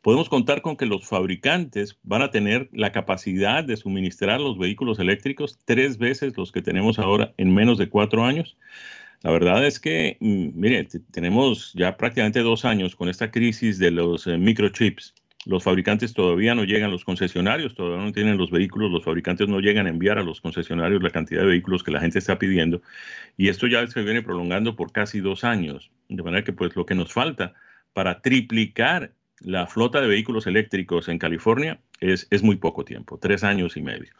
Podemos 0.00 0.30
contar 0.30 0.62
con 0.62 0.78
que 0.78 0.86
los 0.86 1.06
fabricantes 1.06 1.98
van 2.04 2.22
a 2.22 2.30
tener 2.30 2.70
la 2.72 2.90
capacidad 2.92 3.62
de 3.62 3.76
suministrar 3.76 4.40
los 4.40 4.56
vehículos 4.56 4.98
eléctricos 4.98 5.58
tres 5.66 5.98
veces 5.98 6.38
los 6.38 6.52
que 6.52 6.62
tenemos 6.62 6.98
ahora 6.98 7.34
en 7.36 7.52
menos 7.52 7.76
de 7.76 7.90
cuatro 7.90 8.24
años. 8.24 8.56
La 9.20 9.30
verdad 9.30 9.66
es 9.66 9.78
que, 9.78 10.16
mm, 10.20 10.58
mire, 10.58 10.88
tenemos 11.10 11.74
ya 11.74 11.98
prácticamente 11.98 12.40
dos 12.40 12.64
años 12.64 12.96
con 12.96 13.10
esta 13.10 13.30
crisis 13.30 13.78
de 13.78 13.90
los 13.90 14.26
eh, 14.26 14.38
microchips 14.38 15.14
los 15.46 15.64
fabricantes 15.64 16.12
todavía 16.12 16.54
no 16.54 16.64
llegan, 16.64 16.90
los 16.90 17.04
concesionarios 17.04 17.74
todavía 17.74 18.04
no 18.04 18.12
tienen 18.12 18.36
los 18.36 18.50
vehículos, 18.50 18.90
los 18.90 19.04
fabricantes 19.04 19.48
no 19.48 19.60
llegan 19.60 19.86
a 19.86 19.90
enviar 19.90 20.18
a 20.18 20.22
los 20.22 20.40
concesionarios 20.40 21.02
la 21.02 21.10
cantidad 21.10 21.40
de 21.40 21.48
vehículos 21.48 21.82
que 21.82 21.90
la 21.90 22.00
gente 22.00 22.18
está 22.18 22.38
pidiendo. 22.38 22.82
Y 23.36 23.48
esto 23.48 23.66
ya 23.66 23.86
se 23.86 24.02
viene 24.02 24.22
prolongando 24.22 24.76
por 24.76 24.92
casi 24.92 25.20
dos 25.20 25.44
años. 25.44 25.90
De 26.08 26.22
manera 26.22 26.44
que 26.44 26.52
pues 26.52 26.76
lo 26.76 26.84
que 26.84 26.94
nos 26.94 27.12
falta 27.12 27.54
para 27.94 28.20
triplicar 28.20 29.12
la 29.40 29.66
flota 29.66 30.02
de 30.02 30.08
vehículos 30.08 30.46
eléctricos 30.46 31.08
en 31.08 31.18
California 31.18 31.80
es, 32.00 32.26
es 32.30 32.42
muy 32.42 32.56
poco 32.56 32.84
tiempo, 32.84 33.18
tres 33.18 33.42
años 33.42 33.76
y 33.78 33.82
medio. 33.82 34.12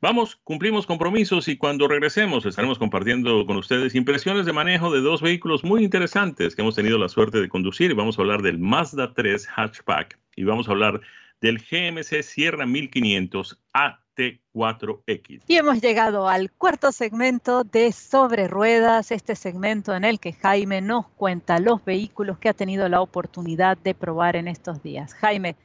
Vamos, 0.00 0.36
cumplimos 0.44 0.86
compromisos 0.86 1.48
y 1.48 1.56
cuando 1.56 1.88
regresemos 1.88 2.46
estaremos 2.46 2.78
compartiendo 2.78 3.44
con 3.46 3.56
ustedes 3.56 3.96
impresiones 3.96 4.46
de 4.46 4.52
manejo 4.52 4.92
de 4.92 5.00
dos 5.00 5.20
vehículos 5.20 5.64
muy 5.64 5.82
interesantes 5.82 6.54
que 6.54 6.62
hemos 6.62 6.76
tenido 6.76 6.98
la 6.98 7.08
suerte 7.08 7.40
de 7.40 7.48
conducir. 7.48 7.96
Vamos 7.96 8.16
a 8.16 8.22
hablar 8.22 8.42
del 8.42 8.60
Mazda 8.60 9.12
3 9.12 9.48
Hatchback 9.56 10.16
y 10.36 10.44
vamos 10.44 10.68
a 10.68 10.70
hablar 10.70 11.00
del 11.40 11.58
GMC 11.58 12.22
Sierra 12.22 12.64
1500 12.64 13.58
AT4X. 13.74 15.42
Y 15.48 15.56
hemos 15.56 15.80
llegado 15.80 16.28
al 16.28 16.52
cuarto 16.52 16.92
segmento 16.92 17.64
de 17.64 17.90
Sobre 17.90 18.46
Ruedas, 18.46 19.10
este 19.10 19.34
segmento 19.34 19.96
en 19.96 20.04
el 20.04 20.20
que 20.20 20.32
Jaime 20.32 20.80
nos 20.80 21.08
cuenta 21.08 21.58
los 21.58 21.84
vehículos 21.84 22.38
que 22.38 22.48
ha 22.48 22.54
tenido 22.54 22.88
la 22.88 23.00
oportunidad 23.00 23.76
de 23.76 23.94
probar 23.94 24.36
en 24.36 24.46
estos 24.46 24.80
días. 24.80 25.12
Jaime, 25.14 25.56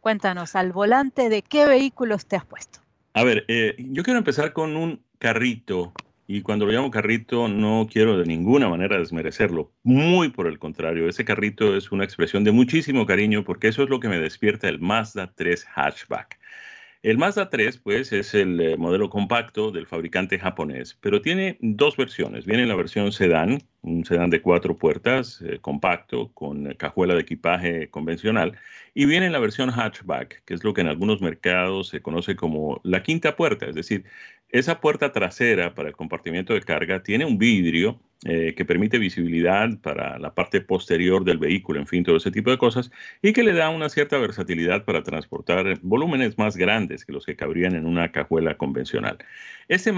cuéntanos 0.00 0.54
al 0.54 0.70
volante 0.70 1.28
de 1.28 1.42
qué 1.42 1.66
vehículos 1.66 2.26
te 2.26 2.36
has 2.36 2.44
puesto. 2.44 2.78
A 3.12 3.24
ver, 3.24 3.44
eh, 3.48 3.74
yo 3.78 4.02
quiero 4.04 4.18
empezar 4.18 4.52
con 4.52 4.76
un 4.76 5.04
carrito 5.18 5.92
y 6.28 6.42
cuando 6.42 6.64
lo 6.64 6.72
llamo 6.72 6.92
carrito 6.92 7.48
no 7.48 7.88
quiero 7.90 8.16
de 8.16 8.24
ninguna 8.24 8.68
manera 8.68 8.98
desmerecerlo, 8.98 9.72
muy 9.82 10.28
por 10.28 10.46
el 10.46 10.60
contrario, 10.60 11.08
ese 11.08 11.24
carrito 11.24 11.76
es 11.76 11.90
una 11.90 12.04
expresión 12.04 12.44
de 12.44 12.52
muchísimo 12.52 13.06
cariño 13.06 13.42
porque 13.42 13.66
eso 13.68 13.82
es 13.82 13.90
lo 13.90 13.98
que 13.98 14.08
me 14.08 14.20
despierta 14.20 14.68
el 14.68 14.78
Mazda 14.78 15.32
3 15.34 15.66
hatchback. 15.74 16.38
El 17.02 17.18
Mazda 17.18 17.50
3, 17.50 17.78
pues, 17.78 18.12
es 18.12 18.34
el 18.34 18.60
eh, 18.60 18.76
modelo 18.76 19.10
compacto 19.10 19.72
del 19.72 19.86
fabricante 19.86 20.38
japonés, 20.38 20.96
pero 21.00 21.22
tiene 21.22 21.56
dos 21.60 21.96
versiones. 21.96 22.44
Viene 22.44 22.66
la 22.66 22.76
versión 22.76 23.10
sedán, 23.10 23.58
un 23.82 24.04
sedán 24.04 24.30
de 24.30 24.42
cuatro 24.42 24.76
puertas, 24.76 25.42
eh, 25.42 25.58
compacto, 25.60 26.32
con 26.34 26.74
cajuela 26.74 27.14
de 27.14 27.20
equipaje 27.22 27.90
convencional, 27.90 28.58
y 28.94 29.06
viene 29.06 29.30
la 29.30 29.38
versión 29.38 29.70
hatchback, 29.70 30.44
que 30.44 30.54
es 30.54 30.64
lo 30.64 30.74
que 30.74 30.82
en 30.82 30.88
algunos 30.88 31.20
mercados 31.20 31.88
se 31.88 32.02
conoce 32.02 32.36
como 32.36 32.80
la 32.84 33.02
quinta 33.02 33.36
puerta, 33.36 33.66
es 33.66 33.74
decir, 33.74 34.04
esa 34.50 34.80
puerta 34.80 35.12
trasera 35.12 35.74
para 35.74 35.88
el 35.88 35.96
compartimiento 35.96 36.54
de 36.54 36.62
carga 36.62 37.02
tiene 37.02 37.24
un 37.24 37.38
vidrio 37.38 38.00
eh, 38.24 38.54
que 38.54 38.64
permite 38.66 38.98
visibilidad 38.98 39.78
para 39.78 40.18
la 40.18 40.34
parte 40.34 40.60
posterior 40.60 41.24
del 41.24 41.38
vehículo, 41.38 41.80
en 41.80 41.86
fin, 41.86 42.04
todo 42.04 42.16
ese 42.16 42.30
tipo 42.30 42.50
de 42.50 42.58
cosas, 42.58 42.90
y 43.22 43.32
que 43.32 43.42
le 43.42 43.54
da 43.54 43.70
una 43.70 43.88
cierta 43.88 44.18
versatilidad 44.18 44.84
para 44.84 45.02
transportar 45.02 45.78
volúmenes 45.80 46.36
más 46.36 46.56
grandes 46.56 47.04
que 47.04 47.12
los 47.12 47.24
que 47.24 47.36
cabrían 47.36 47.74
en 47.74 47.86
una 47.86 48.12
cajuela 48.12 48.56
convencional. 48.56 49.18
Este, 49.68 49.92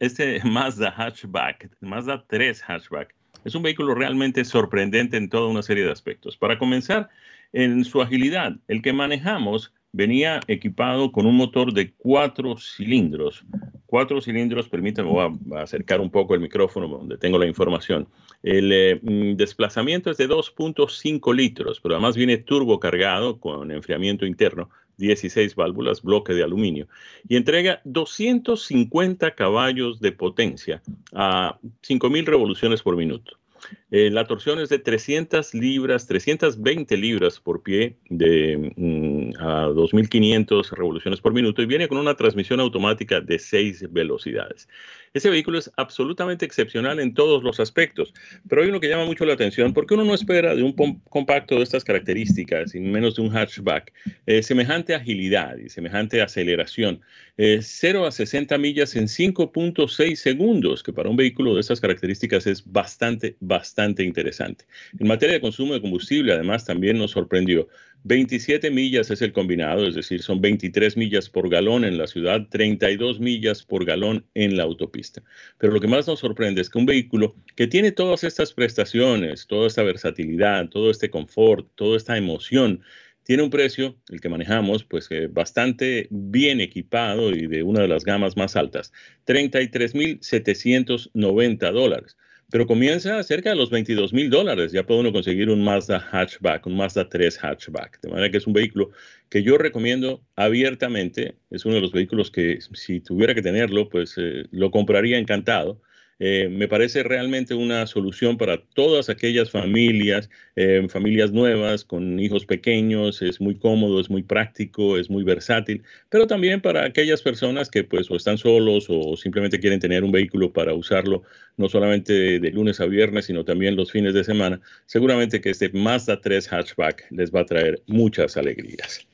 este 0.00 0.40
Mazda 0.44 0.92
Hatchback, 0.96 1.70
Mazda 1.80 2.24
3 2.26 2.64
Hatchback, 2.66 3.14
es 3.44 3.54
un 3.54 3.62
vehículo 3.62 3.94
realmente 3.94 4.44
sorprendente 4.44 5.16
en 5.16 5.28
toda 5.28 5.48
una 5.48 5.62
serie 5.62 5.84
de 5.84 5.92
aspectos. 5.92 6.36
Para 6.36 6.58
comenzar, 6.58 7.10
en 7.52 7.84
su 7.84 8.00
agilidad, 8.00 8.56
el 8.68 8.82
que 8.82 8.92
manejamos 8.92 9.72
venía 9.92 10.40
equipado 10.48 11.12
con 11.12 11.26
un 11.26 11.36
motor 11.36 11.72
de 11.72 11.92
cuatro 11.92 12.56
cilindros. 12.56 13.44
Cuatro 13.86 14.20
cilindros, 14.22 14.68
permítanme, 14.68 15.10
voy 15.10 15.38
a 15.54 15.62
acercar 15.62 16.00
un 16.00 16.10
poco 16.10 16.34
el 16.34 16.40
micrófono 16.40 16.88
donde 16.88 17.18
tengo 17.18 17.38
la 17.38 17.46
información. 17.46 18.08
El 18.42 18.72
eh, 18.72 19.00
mm, 19.02 19.36
desplazamiento 19.36 20.10
es 20.10 20.16
de 20.16 20.28
2.5 20.28 21.34
litros, 21.34 21.78
pero 21.80 21.94
además 21.94 22.16
viene 22.16 22.38
turbo 22.38 22.80
cargado 22.80 23.38
con 23.38 23.70
enfriamiento 23.70 24.24
interno, 24.24 24.70
16 24.96 25.54
válvulas, 25.54 26.02
bloque 26.02 26.32
de 26.32 26.42
aluminio, 26.42 26.88
y 27.28 27.36
entrega 27.36 27.82
250 27.84 29.34
caballos 29.34 30.00
de 30.00 30.12
potencia 30.12 30.82
a 31.12 31.58
5.000 31.82 32.24
revoluciones 32.24 32.82
por 32.82 32.96
minuto. 32.96 33.41
Eh, 33.90 34.10
la 34.10 34.26
torsión 34.26 34.60
es 34.60 34.68
de 34.68 34.78
300 34.78 35.54
libras, 35.54 36.06
320 36.06 36.96
libras 36.96 37.40
por 37.40 37.62
pie 37.62 37.96
de 38.08 38.72
mm, 38.76 39.42
a 39.42 39.68
2.500 39.68 40.70
revoluciones 40.70 41.20
por 41.20 41.32
minuto 41.32 41.62
y 41.62 41.66
viene 41.66 41.88
con 41.88 41.98
una 41.98 42.14
transmisión 42.14 42.60
automática 42.60 43.20
de 43.20 43.38
6 43.38 43.92
velocidades. 43.92 44.68
Ese 45.14 45.28
vehículo 45.28 45.58
es 45.58 45.70
absolutamente 45.76 46.46
excepcional 46.46 46.98
en 46.98 47.12
todos 47.12 47.42
los 47.42 47.60
aspectos, 47.60 48.14
pero 48.48 48.62
hay 48.62 48.70
uno 48.70 48.80
que 48.80 48.88
llama 48.88 49.04
mucho 49.04 49.26
la 49.26 49.34
atención 49.34 49.74
porque 49.74 49.92
uno 49.92 50.04
no 50.04 50.14
espera 50.14 50.54
de 50.54 50.62
un 50.62 50.72
compacto 51.10 51.56
de 51.56 51.64
estas 51.64 51.84
características 51.84 52.74
y 52.74 52.80
menos 52.80 53.16
de 53.16 53.22
un 53.22 53.30
hatchback 53.30 53.92
eh, 54.24 54.42
semejante 54.42 54.94
agilidad 54.94 55.58
y 55.58 55.68
semejante 55.68 56.22
aceleración. 56.22 57.00
0 57.36 58.04
eh, 58.04 58.06
a 58.06 58.10
60 58.10 58.58
millas 58.58 58.94
en 58.96 59.04
5.6 59.04 60.14
segundos, 60.16 60.82
que 60.82 60.92
para 60.92 61.08
un 61.08 61.16
vehículo 61.16 61.54
de 61.54 61.60
estas 61.60 61.80
características 61.80 62.46
es 62.46 62.64
bastante, 62.70 63.36
bastante 63.40 64.02
interesante. 64.04 64.64
En 64.98 65.08
materia 65.08 65.34
de 65.34 65.40
consumo 65.40 65.74
de 65.74 65.80
combustible, 65.80 66.32
además, 66.32 66.64
también 66.64 66.98
nos 66.98 67.12
sorprendió. 67.12 67.68
27 68.04 68.70
millas 68.70 69.10
es 69.10 69.22
el 69.22 69.32
combinado, 69.32 69.86
es 69.86 69.94
decir, 69.94 70.22
son 70.22 70.40
23 70.40 70.96
millas 70.96 71.28
por 71.28 71.48
galón 71.48 71.84
en 71.84 71.98
la 71.98 72.08
ciudad, 72.08 72.48
32 72.50 73.20
millas 73.20 73.62
por 73.62 73.84
galón 73.84 74.26
en 74.34 74.56
la 74.56 74.64
autopista. 74.64 75.22
Pero 75.58 75.72
lo 75.72 75.78
que 75.80 75.86
más 75.86 76.08
nos 76.08 76.18
sorprende 76.18 76.60
es 76.60 76.68
que 76.68 76.78
un 76.78 76.86
vehículo 76.86 77.36
que 77.54 77.68
tiene 77.68 77.92
todas 77.92 78.24
estas 78.24 78.52
prestaciones, 78.52 79.46
toda 79.46 79.68
esta 79.68 79.84
versatilidad, 79.84 80.68
todo 80.68 80.90
este 80.90 81.10
confort, 81.10 81.68
toda 81.76 81.96
esta 81.96 82.16
emoción, 82.16 82.82
tiene 83.22 83.44
un 83.44 83.50
precio, 83.50 83.96
el 84.08 84.20
que 84.20 84.28
manejamos, 84.28 84.82
pues 84.82 85.06
eh, 85.10 85.28
bastante 85.28 86.08
bien 86.10 86.60
equipado 86.60 87.30
y 87.30 87.46
de 87.46 87.62
una 87.62 87.82
de 87.82 87.88
las 87.88 88.04
gamas 88.04 88.36
más 88.36 88.56
altas, 88.56 88.92
33.790 89.26 91.72
dólares 91.72 92.16
pero 92.52 92.66
comienza 92.66 93.22
cerca 93.22 93.48
de 93.48 93.56
los 93.56 93.70
22 93.70 94.12
mil 94.12 94.28
dólares. 94.28 94.72
Ya 94.72 94.84
puede 94.84 95.00
uno 95.00 95.10
conseguir 95.10 95.48
un 95.48 95.64
Mazda 95.64 95.98
hatchback, 95.98 96.66
un 96.66 96.76
Mazda 96.76 97.08
3 97.08 97.42
hatchback. 97.42 97.98
De 98.02 98.10
manera 98.10 98.30
que 98.30 98.36
es 98.36 98.46
un 98.46 98.52
vehículo 98.52 98.90
que 99.30 99.42
yo 99.42 99.56
recomiendo 99.56 100.22
abiertamente. 100.36 101.36
Es 101.48 101.64
uno 101.64 101.76
de 101.76 101.80
los 101.80 101.92
vehículos 101.92 102.30
que 102.30 102.58
si 102.74 103.00
tuviera 103.00 103.34
que 103.34 103.40
tenerlo, 103.40 103.88
pues 103.88 104.16
eh, 104.18 104.44
lo 104.50 104.70
compraría 104.70 105.16
encantado. 105.16 105.80
Eh, 106.24 106.48
me 106.48 106.68
parece 106.68 107.02
realmente 107.02 107.52
una 107.52 107.84
solución 107.88 108.38
para 108.38 108.62
todas 108.62 109.08
aquellas 109.08 109.50
familias, 109.50 110.30
eh, 110.54 110.86
familias 110.88 111.32
nuevas 111.32 111.84
con 111.84 112.20
hijos 112.20 112.46
pequeños, 112.46 113.22
es 113.22 113.40
muy 113.40 113.56
cómodo, 113.56 113.98
es 114.00 114.08
muy 114.08 114.22
práctico, 114.22 114.96
es 114.98 115.10
muy 115.10 115.24
versátil, 115.24 115.82
pero 116.10 116.28
también 116.28 116.60
para 116.60 116.84
aquellas 116.84 117.22
personas 117.22 117.68
que 117.68 117.82
pues 117.82 118.08
o 118.08 118.14
están 118.14 118.38
solos 118.38 118.86
o 118.88 119.16
simplemente 119.16 119.58
quieren 119.58 119.80
tener 119.80 120.04
un 120.04 120.12
vehículo 120.12 120.52
para 120.52 120.74
usarlo 120.74 121.24
no 121.56 121.68
solamente 121.68 122.38
de 122.38 122.50
lunes 122.52 122.78
a 122.80 122.86
viernes, 122.86 123.24
sino 123.24 123.44
también 123.44 123.74
los 123.74 123.90
fines 123.90 124.14
de 124.14 124.22
semana, 124.22 124.60
seguramente 124.86 125.40
que 125.40 125.50
este 125.50 125.70
Mazda 125.70 126.20
3 126.20 126.52
hatchback 126.52 127.04
les 127.10 127.32
va 127.32 127.40
a 127.40 127.46
traer 127.46 127.82
muchas 127.88 128.36
alegrías. 128.36 129.08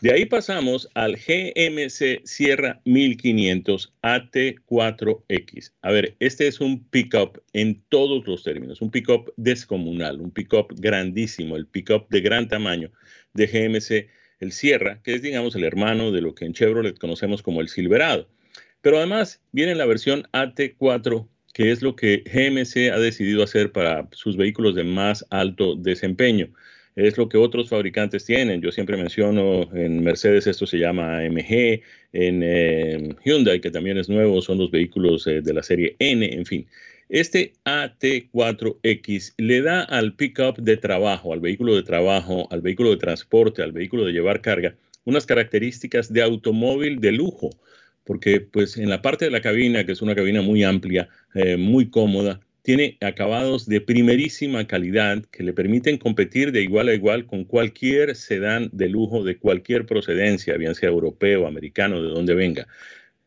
De 0.00 0.12
ahí 0.12 0.26
pasamos 0.26 0.88
al 0.94 1.16
GMC 1.16 2.24
Sierra 2.24 2.80
1500 2.84 3.92
AT4X. 4.02 5.72
A 5.82 5.90
ver, 5.90 6.14
este 6.20 6.46
es 6.46 6.60
un 6.60 6.84
pickup 6.84 7.42
en 7.52 7.82
todos 7.88 8.24
los 8.28 8.44
términos, 8.44 8.80
un 8.80 8.92
pickup 8.92 9.32
descomunal, 9.36 10.20
un 10.20 10.30
pickup 10.30 10.72
grandísimo, 10.78 11.56
el 11.56 11.66
pickup 11.66 12.08
de 12.10 12.20
gran 12.20 12.46
tamaño 12.46 12.92
de 13.34 13.48
GMC, 13.48 14.08
el 14.38 14.52
Sierra, 14.52 15.02
que 15.02 15.14
es, 15.14 15.22
digamos, 15.22 15.56
el 15.56 15.64
hermano 15.64 16.12
de 16.12 16.20
lo 16.20 16.32
que 16.32 16.44
en 16.44 16.52
Chevrolet 16.52 16.96
conocemos 16.96 17.42
como 17.42 17.60
el 17.60 17.68
Silverado. 17.68 18.28
Pero 18.82 18.98
además 18.98 19.42
viene 19.50 19.74
la 19.74 19.86
versión 19.86 20.28
AT4, 20.32 21.26
que 21.52 21.72
es 21.72 21.82
lo 21.82 21.96
que 21.96 22.22
GMC 22.24 22.92
ha 22.94 23.00
decidido 23.00 23.42
hacer 23.42 23.72
para 23.72 24.08
sus 24.12 24.36
vehículos 24.36 24.76
de 24.76 24.84
más 24.84 25.26
alto 25.30 25.74
desempeño 25.74 26.52
es 26.98 27.16
lo 27.16 27.28
que 27.28 27.38
otros 27.38 27.68
fabricantes 27.68 28.24
tienen. 28.24 28.60
Yo 28.60 28.72
siempre 28.72 28.96
menciono 28.96 29.72
en 29.72 30.02
Mercedes 30.02 30.48
esto 30.48 30.66
se 30.66 30.78
llama 30.78 31.18
AMG, 31.18 31.80
en 32.12 32.42
eh, 32.42 33.14
Hyundai, 33.24 33.60
que 33.60 33.70
también 33.70 33.98
es 33.98 34.08
nuevo, 34.08 34.42
son 34.42 34.58
los 34.58 34.70
vehículos 34.70 35.26
eh, 35.28 35.40
de 35.40 35.52
la 35.52 35.62
serie 35.62 35.94
N, 36.00 36.26
en 36.26 36.44
fin. 36.44 36.66
Este 37.08 37.52
AT4X 37.64 39.34
le 39.38 39.62
da 39.62 39.82
al 39.82 40.14
pickup 40.14 40.58
de 40.58 40.76
trabajo, 40.76 41.32
al 41.32 41.40
vehículo 41.40 41.76
de 41.76 41.84
trabajo, 41.84 42.48
al 42.50 42.62
vehículo 42.62 42.90
de 42.90 42.96
transporte, 42.96 43.62
al 43.62 43.72
vehículo 43.72 44.04
de 44.04 44.12
llevar 44.12 44.40
carga, 44.40 44.74
unas 45.04 45.24
características 45.24 46.12
de 46.12 46.22
automóvil 46.22 47.00
de 47.00 47.12
lujo, 47.12 47.50
porque 48.02 48.40
pues 48.40 48.76
en 48.76 48.90
la 48.90 49.02
parte 49.02 49.24
de 49.24 49.30
la 49.30 49.40
cabina, 49.40 49.86
que 49.86 49.92
es 49.92 50.02
una 50.02 50.16
cabina 50.16 50.42
muy 50.42 50.64
amplia, 50.64 51.08
eh, 51.34 51.56
muy 51.56 51.90
cómoda, 51.90 52.40
tiene 52.68 52.98
acabados 53.00 53.66
de 53.66 53.80
primerísima 53.80 54.66
calidad 54.66 55.24
que 55.32 55.42
le 55.42 55.54
permiten 55.54 55.96
competir 55.96 56.52
de 56.52 56.60
igual 56.60 56.88
a 56.88 56.92
igual 56.92 57.24
con 57.24 57.46
cualquier 57.46 58.14
sedán 58.14 58.68
de 58.74 58.90
lujo 58.90 59.24
de 59.24 59.38
cualquier 59.38 59.86
procedencia, 59.86 60.54
bien 60.58 60.74
sea 60.74 60.90
europeo, 60.90 61.46
americano, 61.46 62.02
de 62.02 62.10
donde 62.10 62.34
venga. 62.34 62.68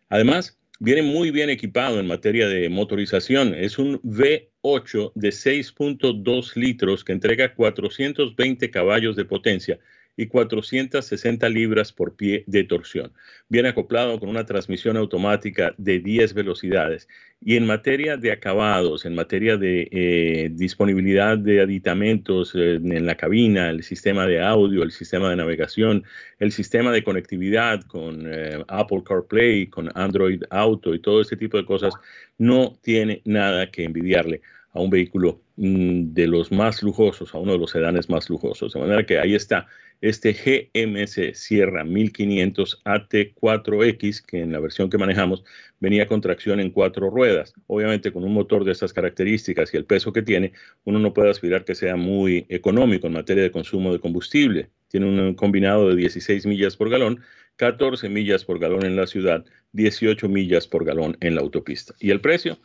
Además, 0.09 0.59
viene 0.79 1.01
muy 1.01 1.31
bien 1.31 1.49
equipado 1.49 1.99
en 1.99 2.05
materia 2.05 2.47
de 2.47 2.69
motorización. 2.69 3.55
Es 3.55 3.79
un 3.79 3.99
V8 4.03 5.11
de 5.15 5.29
6.2 5.29 6.55
litros 6.55 7.03
que 7.03 7.13
entrega 7.13 7.55
420 7.55 8.69
caballos 8.69 9.15
de 9.15 9.25
potencia 9.25 9.79
y 10.21 10.27
460 10.27 11.49
libras 11.49 11.91
por 11.91 12.15
pie 12.15 12.43
de 12.45 12.63
torsión. 12.63 13.11
Viene 13.49 13.69
acoplado 13.69 14.19
con 14.19 14.29
una 14.29 14.45
transmisión 14.45 14.95
automática 14.95 15.73
de 15.79 15.97
10 15.97 16.35
velocidades. 16.35 17.07
Y 17.43 17.55
en 17.55 17.65
materia 17.65 18.17
de 18.17 18.31
acabados, 18.31 19.03
en 19.05 19.15
materia 19.15 19.57
de 19.57 19.89
eh, 19.91 20.51
disponibilidad 20.53 21.39
de 21.39 21.61
aditamentos 21.61 22.53
eh, 22.53 22.75
en 22.75 23.05
la 23.07 23.15
cabina, 23.15 23.71
el 23.71 23.81
sistema 23.81 24.27
de 24.27 24.43
audio, 24.43 24.83
el 24.83 24.91
sistema 24.91 25.31
de 25.31 25.37
navegación, 25.37 26.03
el 26.37 26.51
sistema 26.51 26.91
de 26.91 27.03
conectividad 27.03 27.81
con 27.81 28.31
eh, 28.31 28.63
Apple 28.67 29.01
CarPlay, 29.03 29.67
con 29.71 29.89
Android 29.95 30.43
Auto 30.51 30.93
y 30.93 30.99
todo 30.99 31.21
este 31.21 31.35
tipo 31.35 31.57
de 31.57 31.65
cosas, 31.65 31.95
no 32.37 32.77
tiene 32.83 33.23
nada 33.25 33.71
que 33.71 33.85
envidiarle 33.85 34.41
a 34.73 34.79
un 34.79 34.91
vehículo 34.91 35.41
mm, 35.57 36.13
de 36.13 36.27
los 36.27 36.51
más 36.51 36.83
lujosos, 36.83 37.33
a 37.33 37.39
uno 37.39 37.53
de 37.53 37.57
los 37.57 37.71
sedanes 37.71 38.07
más 38.07 38.29
lujosos. 38.29 38.73
De 38.73 38.79
manera 38.79 39.03
que 39.03 39.17
ahí 39.17 39.33
está 39.33 39.67
este 40.01 40.33
GMC 40.33 41.35
Sierra 41.35 41.83
1500 41.83 42.81
AT4X, 42.83 44.25
que 44.25 44.41
en 44.41 44.51
la 44.51 44.59
versión 44.59 44.89
que 44.89 44.97
manejamos 44.97 45.43
venía 45.79 46.07
con 46.07 46.21
tracción 46.21 46.59
en 46.59 46.71
cuatro 46.71 47.09
ruedas. 47.09 47.53
Obviamente 47.67 48.11
con 48.11 48.23
un 48.23 48.33
motor 48.33 48.65
de 48.65 48.71
estas 48.71 48.93
características 48.93 49.73
y 49.73 49.77
el 49.77 49.85
peso 49.85 50.11
que 50.11 50.23
tiene, 50.23 50.53
uno 50.83 50.99
no 50.99 51.13
puede 51.13 51.29
aspirar 51.29 51.63
que 51.63 51.75
sea 51.75 51.95
muy 51.95 52.45
económico 52.49 53.07
en 53.07 53.13
materia 53.13 53.43
de 53.43 53.51
consumo 53.51 53.93
de 53.93 53.99
combustible. 53.99 54.69
Tiene 54.89 55.07
un 55.07 55.35
combinado 55.35 55.89
de 55.89 55.95
16 55.95 56.45
millas 56.47 56.75
por 56.75 56.89
galón, 56.89 57.21
14 57.57 58.09
millas 58.09 58.43
por 58.43 58.59
galón 58.59 58.85
en 58.85 58.95
la 58.95 59.07
ciudad, 59.07 59.45
18 59.73 60.27
millas 60.27 60.67
por 60.67 60.83
galón 60.83 61.15
en 61.21 61.35
la 61.35 61.41
autopista. 61.41 61.93
¿Y 61.99 62.09
el 62.09 62.21
precio? 62.21 62.57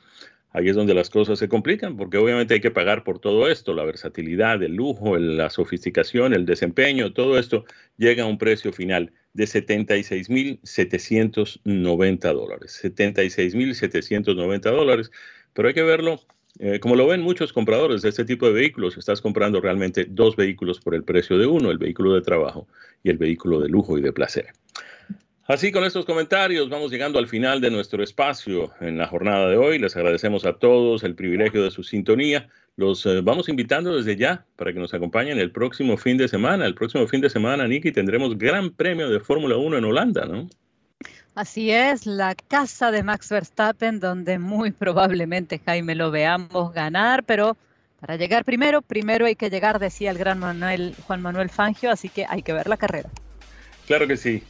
Ahí 0.56 0.68
es 0.70 0.74
donde 0.74 0.94
las 0.94 1.10
cosas 1.10 1.38
se 1.38 1.50
complican, 1.50 1.98
porque 1.98 2.16
obviamente 2.16 2.54
hay 2.54 2.60
que 2.60 2.70
pagar 2.70 3.04
por 3.04 3.18
todo 3.18 3.46
esto, 3.46 3.74
la 3.74 3.84
versatilidad, 3.84 4.62
el 4.62 4.74
lujo, 4.74 5.18
la 5.18 5.50
sofisticación, 5.50 6.32
el 6.32 6.46
desempeño, 6.46 7.12
todo 7.12 7.38
esto 7.38 7.66
llega 7.98 8.22
a 8.22 8.26
un 8.26 8.38
precio 8.38 8.72
final 8.72 9.12
de 9.34 9.44
76.790 9.44 12.32
dólares. 12.32 12.80
76.790 12.82 14.60
dólares, 14.62 15.12
pero 15.52 15.68
hay 15.68 15.74
que 15.74 15.82
verlo, 15.82 16.22
eh, 16.58 16.80
como 16.80 16.96
lo 16.96 17.06
ven 17.06 17.20
muchos 17.20 17.52
compradores 17.52 18.00
de 18.00 18.08
este 18.08 18.24
tipo 18.24 18.46
de 18.46 18.54
vehículos, 18.54 18.96
estás 18.96 19.20
comprando 19.20 19.60
realmente 19.60 20.06
dos 20.08 20.36
vehículos 20.36 20.80
por 20.80 20.94
el 20.94 21.04
precio 21.04 21.36
de 21.36 21.44
uno, 21.44 21.70
el 21.70 21.76
vehículo 21.76 22.14
de 22.14 22.22
trabajo 22.22 22.66
y 23.02 23.10
el 23.10 23.18
vehículo 23.18 23.60
de 23.60 23.68
lujo 23.68 23.98
y 23.98 24.00
de 24.00 24.14
placer. 24.14 24.46
Así 25.48 25.70
con 25.70 25.84
estos 25.84 26.04
comentarios 26.04 26.68
vamos 26.68 26.90
llegando 26.90 27.20
al 27.20 27.28
final 27.28 27.60
de 27.60 27.70
nuestro 27.70 28.02
espacio 28.02 28.72
en 28.80 28.98
la 28.98 29.06
jornada 29.06 29.48
de 29.48 29.56
hoy. 29.56 29.78
Les 29.78 29.94
agradecemos 29.94 30.44
a 30.44 30.54
todos 30.54 31.04
el 31.04 31.14
privilegio 31.14 31.62
de 31.62 31.70
su 31.70 31.84
sintonía. 31.84 32.48
Los 32.74 33.06
eh, 33.06 33.20
vamos 33.22 33.48
invitando 33.48 33.94
desde 33.96 34.16
ya 34.16 34.44
para 34.56 34.72
que 34.72 34.80
nos 34.80 34.92
acompañen 34.92 35.38
el 35.38 35.52
próximo 35.52 35.96
fin 35.98 36.18
de 36.18 36.26
semana. 36.26 36.66
El 36.66 36.74
próximo 36.74 37.06
fin 37.06 37.20
de 37.20 37.30
semana, 37.30 37.68
Nicky, 37.68 37.92
tendremos 37.92 38.36
gran 38.36 38.72
premio 38.72 39.08
de 39.08 39.20
Fórmula 39.20 39.56
1 39.56 39.78
en 39.78 39.84
Holanda, 39.84 40.26
¿no? 40.26 40.48
Así 41.36 41.70
es, 41.70 42.06
la 42.06 42.34
casa 42.34 42.90
de 42.90 43.04
Max 43.04 43.28
Verstappen, 43.30 44.00
donde 44.00 44.40
muy 44.40 44.72
probablemente 44.72 45.60
Jaime 45.64 45.94
lo 45.94 46.10
veamos 46.10 46.72
ganar, 46.72 47.22
pero 47.22 47.56
para 48.00 48.16
llegar 48.16 48.44
primero, 48.44 48.82
primero 48.82 49.26
hay 49.26 49.36
que 49.36 49.48
llegar, 49.48 49.78
decía 49.78 50.10
el 50.10 50.18
gran 50.18 50.40
Manuel, 50.40 50.96
Juan 51.06 51.22
Manuel 51.22 51.50
Fangio, 51.50 51.92
así 51.92 52.08
que 52.08 52.26
hay 52.28 52.42
que 52.42 52.52
ver 52.52 52.66
la 52.66 52.76
carrera. 52.76 53.10
Claro 53.86 54.08
que 54.08 54.16
sí. 54.16 54.42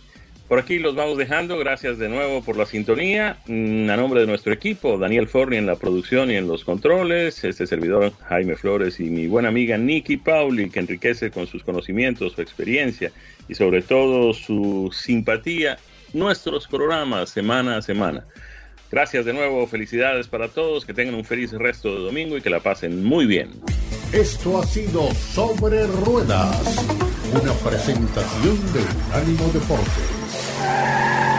Por 0.48 0.60
aquí 0.60 0.78
los 0.78 0.94
vamos 0.94 1.18
dejando. 1.18 1.58
Gracias 1.58 1.98
de 1.98 2.08
nuevo 2.08 2.42
por 2.42 2.56
la 2.56 2.66
sintonía. 2.66 3.38
Mm, 3.46 3.90
a 3.90 3.96
nombre 3.96 4.20
de 4.20 4.26
nuestro 4.26 4.52
equipo, 4.52 4.96
Daniel 4.96 5.26
Forni 5.26 5.56
en 5.56 5.66
la 5.66 5.74
producción 5.74 6.30
y 6.30 6.36
en 6.36 6.46
los 6.46 6.64
controles, 6.64 7.42
este 7.42 7.66
servidor 7.66 8.12
Jaime 8.28 8.54
Flores 8.54 9.00
y 9.00 9.04
mi 9.04 9.26
buena 9.26 9.48
amiga 9.48 9.76
Nikki 9.76 10.18
Pauli, 10.18 10.70
que 10.70 10.78
enriquece 10.78 11.30
con 11.32 11.48
sus 11.48 11.64
conocimientos, 11.64 12.34
su 12.34 12.42
experiencia 12.42 13.10
y 13.48 13.54
sobre 13.54 13.82
todo 13.82 14.32
su 14.32 14.90
simpatía 14.92 15.78
nuestros 16.12 16.68
programas 16.68 17.30
semana 17.30 17.78
a 17.78 17.82
semana. 17.82 18.24
Gracias 18.90 19.24
de 19.24 19.32
nuevo, 19.32 19.66
felicidades 19.66 20.28
para 20.28 20.46
todos, 20.46 20.84
que 20.84 20.94
tengan 20.94 21.16
un 21.16 21.24
feliz 21.24 21.50
resto 21.52 21.92
de 21.92 22.04
domingo 22.04 22.36
y 22.36 22.40
que 22.40 22.50
la 22.50 22.60
pasen 22.60 23.04
muy 23.04 23.26
bien. 23.26 23.50
Esto 24.12 24.60
ha 24.60 24.64
sido 24.64 25.10
Sobre 25.12 25.86
Ruedas, 25.88 26.86
una 27.32 27.52
presentación 27.68 28.56
de 28.72 28.80
Unánimo 29.08 29.48
Deporte. 29.52 30.15
Yeah! 30.58 31.35